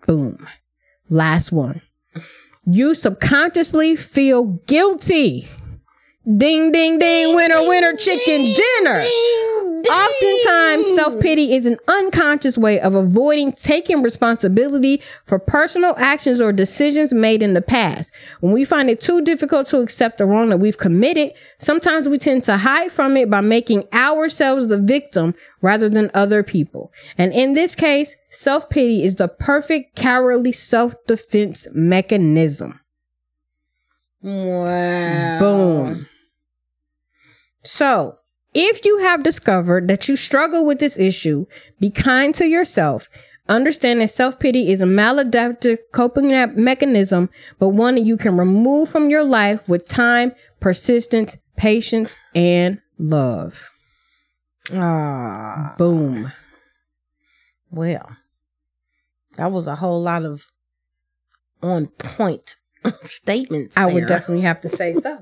Boom. 0.07 0.47
Last 1.09 1.53
one. 1.53 1.81
You 2.67 2.95
subconsciously 2.95 3.97
feel 3.97 4.45
guilty. 4.67 5.47
Ding, 6.27 6.71
ding, 6.71 6.99
ding, 6.99 7.35
winner, 7.35 7.67
winner, 7.67 7.97
chicken 7.97 8.43
dinner. 8.43 9.07
Oftentimes, 9.89 10.95
self 10.95 11.21
pity 11.21 11.55
is 11.55 11.67
an 11.67 11.79
unconscious 11.89 12.59
way 12.59 12.81
of 12.81 12.95
avoiding 12.95 13.53
taking 13.53 14.03
responsibility 14.03 15.01
for 15.25 15.39
personal 15.39 15.95
actions 15.97 16.41
or 16.41 16.53
decisions 16.53 17.13
made 17.13 17.43
in 17.43 17.55
the 17.55 17.63
past. 17.63 18.13
When 18.41 18.53
we 18.53 18.65
find 18.65 18.91
it 18.91 19.01
too 19.01 19.23
difficult 19.23 19.67
to 19.69 19.81
accept 19.81 20.19
the 20.19 20.27
wrong 20.27 20.49
that 20.49 20.59
we've 20.59 20.79
committed, 20.79 21.33
sometimes 21.59 22.09
we 22.09 22.19
tend 22.19 22.45
to 22.45 22.59
hide 22.59 22.93
from 22.93 23.17
it 23.17 23.31
by 23.31 23.41
making 23.41 23.85
ourselves 23.93 24.69
the 24.69 24.79
victim 24.79 25.35
rather 25.61 25.89
than 25.89 26.11
other 26.15 26.43
people. 26.43 26.93
And 27.17 27.33
in 27.33 27.55
this 27.55 27.75
case, 27.75 28.17
self 28.29 28.69
pity 28.69 29.03
is 29.03 29.17
the 29.17 29.29
perfect 29.29 29.97
cowardly 29.97 30.53
self 30.53 30.95
defense 31.07 31.69
mechanism. 31.75 32.81
Wow. 34.23 35.39
Boom. 35.39 36.07
So, 37.63 38.17
if 38.55 38.85
you 38.85 38.99
have 38.99 39.23
discovered 39.23 39.89
that 39.89 40.09
you 40.09 40.17
struggle 40.17 40.67
with 40.67 40.79
this 40.79 40.99
issue, 40.99 41.47
be 41.79 41.91
kind 41.91 42.35
to 42.35 42.47
yourself. 42.47 43.09
Understand 43.49 44.01
that 44.01 44.09
self 44.11 44.39
pity 44.39 44.71
is 44.71 44.81
a 44.81 44.87
maladaptive 44.87 45.79
coping 45.93 46.29
mechanism, 46.63 47.31
but 47.59 47.71
one 47.71 47.97
that 47.97 48.03
you 48.03 48.17
can 48.17 48.37
remove 48.37 48.89
from 48.89 49.11
your 49.11 49.25
life 49.25 49.69
with 49.69 49.89
time, 49.89 50.33
persistence, 50.61 51.43
patience, 51.57 52.17
and 52.35 52.81
love. 52.99 53.71
Ah, 54.73 55.75
Boom. 55.79 56.31
well, 57.71 58.17
that 59.37 59.51
was 59.51 59.67
a 59.67 59.77
whole 59.77 60.01
lot 60.01 60.25
of 60.25 60.47
on 61.63 61.89
point 61.89 62.57
statements. 63.01 63.77
I 63.77 63.87
would 63.87 64.07
definitely 64.07 64.43
have 64.43 64.61
to 64.61 64.69
say 64.69 64.93
so. 64.93 65.19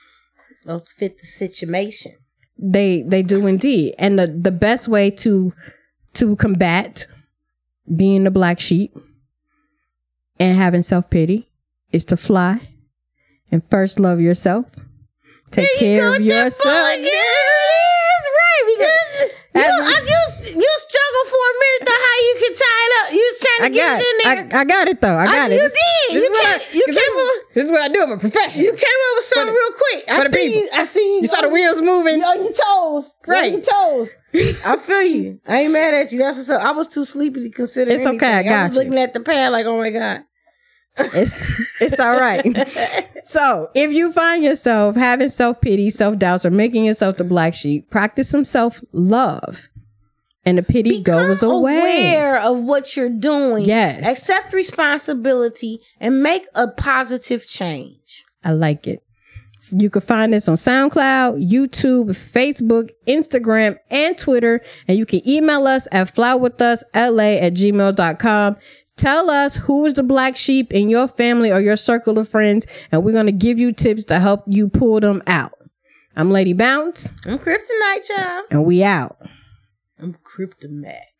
those 0.64 0.92
fit 0.92 1.18
the 1.18 1.26
situation. 1.26 2.12
They 2.62 3.02
they 3.02 3.22
do 3.22 3.46
indeed. 3.46 3.94
And 3.98 4.18
the, 4.18 4.26
the 4.28 4.52
best 4.52 4.86
way 4.88 5.10
to 5.10 5.52
to 6.14 6.36
combat 6.36 7.06
being 7.94 8.22
the 8.24 8.30
black 8.30 8.60
sheep 8.60 8.96
and 10.38 10.56
having 10.56 10.82
self 10.82 11.10
pity 11.10 11.48
is 11.90 12.04
to 12.06 12.16
fly 12.16 12.60
and 13.50 13.62
first 13.68 13.98
love 13.98 14.20
yourself. 14.20 14.66
Take 15.50 15.68
care 15.78 16.14
of 16.14 16.20
yourself. 16.22 16.62
That's 16.64 17.02
right. 18.40 18.62
Because 18.72 19.20
you, 19.20 19.28
That's- 19.52 19.80
I, 19.82 19.98
you, 20.06 20.62
you 20.62 20.70
struggle 20.78 21.24
for 21.28 21.44
a 21.44 21.54
minute 21.60 21.84
to 21.86 21.92
how 21.92 22.16
you 22.26 22.34
can 22.40 22.41
tie 22.52 22.84
it 22.86 22.92
up. 23.00 23.12
You 23.12 23.24
was 23.32 23.38
trying 23.40 23.58
to 23.60 23.64
I 23.64 23.68
get 23.68 24.00
it 24.00 24.06
in 24.06 24.48
there. 24.50 24.60
I 24.60 24.64
got 24.64 24.88
it 24.88 25.00
though. 25.00 25.14
I 25.16 25.24
oh, 25.24 25.26
got 25.26 25.38
I- 25.38 25.46
it. 25.46 25.52
you 25.52 25.58
This- 25.58 25.72
did. 25.72 25.82
This, 25.82 26.12
You 26.12 26.18
is 26.18 26.30
what 26.30 26.46
I, 26.46 26.50
can't- 26.58 26.74
you 26.74 26.84
'cause 26.86 26.94
this, 26.94 27.54
this 27.54 27.64
is 27.66 27.72
what 27.72 27.80
I 27.82 27.88
do. 27.88 28.02
I'm 28.02 28.12
a 28.12 28.18
professional. 28.18 28.64
you 28.66 28.72
came 28.72 29.00
up 29.08 29.14
with 29.16 29.24
something 29.24 29.54
For 29.54 29.60
real 29.60 29.72
quick. 29.78 30.04
I 30.08 30.22
see 30.26 30.48
people. 30.48 30.60
you. 30.62 30.68
I 30.74 30.84
see 30.84 31.14
you. 31.16 31.20
You 31.22 31.26
saw 31.26 31.40
the 31.42 31.48
wheels 31.48 31.80
moving. 31.80 32.18
You 32.18 32.24
on 32.24 32.42
your 32.44 32.52
toes. 32.52 33.18
Right. 33.26 33.52
On 33.52 33.58
your 33.58 33.62
toes. 33.62 34.14
I 34.66 34.76
feel 34.76 35.02
you. 35.02 35.40
I 35.46 35.56
ain't 35.62 35.72
mad 35.72 35.94
at 35.94 36.12
you. 36.12 36.18
That's 36.18 36.36
what's 36.38 36.50
up. 36.50 36.62
I 36.62 36.72
was 36.72 36.88
too 36.88 37.04
sleepy 37.04 37.42
to 37.42 37.50
consider 37.50 37.90
It's 37.92 38.06
okay, 38.06 38.26
I 38.26 38.30
anything. 38.40 38.50
got 38.52 38.68
was 38.68 38.76
you. 38.78 38.84
looking 38.84 38.98
at 38.98 39.12
the 39.14 39.20
pad 39.20 39.52
like, 39.52 39.66
oh 39.66 39.76
my 39.78 39.90
God. 39.90 40.24
It's 40.98 41.50
it's 41.80 41.98
all 42.00 42.18
right. 42.18 42.44
so 43.24 43.68
if 43.74 43.92
you 43.92 44.12
find 44.12 44.44
yourself 44.44 44.94
having 44.96 45.28
self 45.28 45.58
pity, 45.60 45.88
self 45.88 46.18
doubts, 46.18 46.44
or 46.44 46.50
making 46.50 46.84
yourself 46.84 47.16
the 47.16 47.24
black 47.24 47.54
sheep, 47.54 47.88
practice 47.90 48.28
some 48.28 48.44
self 48.44 48.80
love, 48.92 49.68
and 50.44 50.58
the 50.58 50.62
pity 50.62 51.00
goes 51.00 51.40
Become 51.40 51.54
away. 51.56 51.78
aware 52.14 52.40
of 52.40 52.60
what 52.62 52.96
you're 52.96 53.08
doing. 53.08 53.64
Yes. 53.64 54.08
Accept 54.08 54.52
responsibility 54.52 55.78
and 56.00 56.22
make 56.22 56.44
a 56.54 56.68
positive 56.68 57.46
change. 57.46 58.24
I 58.44 58.50
like 58.52 58.86
it. 58.86 59.02
You 59.70 59.88
can 59.90 60.00
find 60.00 60.34
us 60.34 60.48
on 60.48 60.56
SoundCloud, 60.56 61.48
YouTube, 61.48 62.06
Facebook, 62.08 62.90
Instagram, 63.06 63.78
and 63.90 64.18
Twitter. 64.18 64.60
And 64.88 64.98
you 64.98 65.06
can 65.06 65.20
email 65.26 65.66
us 65.68 65.86
at 65.92 66.08
flywithusla 66.08 67.40
at 67.42 67.54
gmail.com. 67.54 68.56
Tell 68.96 69.30
us 69.30 69.56
who 69.56 69.86
is 69.86 69.94
the 69.94 70.02
black 70.02 70.36
sheep 70.36 70.72
in 70.72 70.90
your 70.90 71.06
family 71.08 71.50
or 71.52 71.60
your 71.60 71.76
circle 71.76 72.18
of 72.18 72.28
friends, 72.28 72.66
and 72.90 73.02
we're 73.02 73.12
going 73.12 73.26
to 73.26 73.32
give 73.32 73.58
you 73.58 73.72
tips 73.72 74.04
to 74.06 74.18
help 74.20 74.42
you 74.46 74.68
pull 74.68 75.00
them 75.00 75.22
out. 75.26 75.52
I'm 76.14 76.30
Lady 76.30 76.52
Bounce, 76.52 77.14
I'm 77.26 77.38
Kryptonite, 77.38 78.08
y'all. 78.10 78.42
and 78.50 78.64
we 78.66 78.84
out. 78.84 79.16
I'm 80.02 80.14
Kryptomac. 80.14 81.11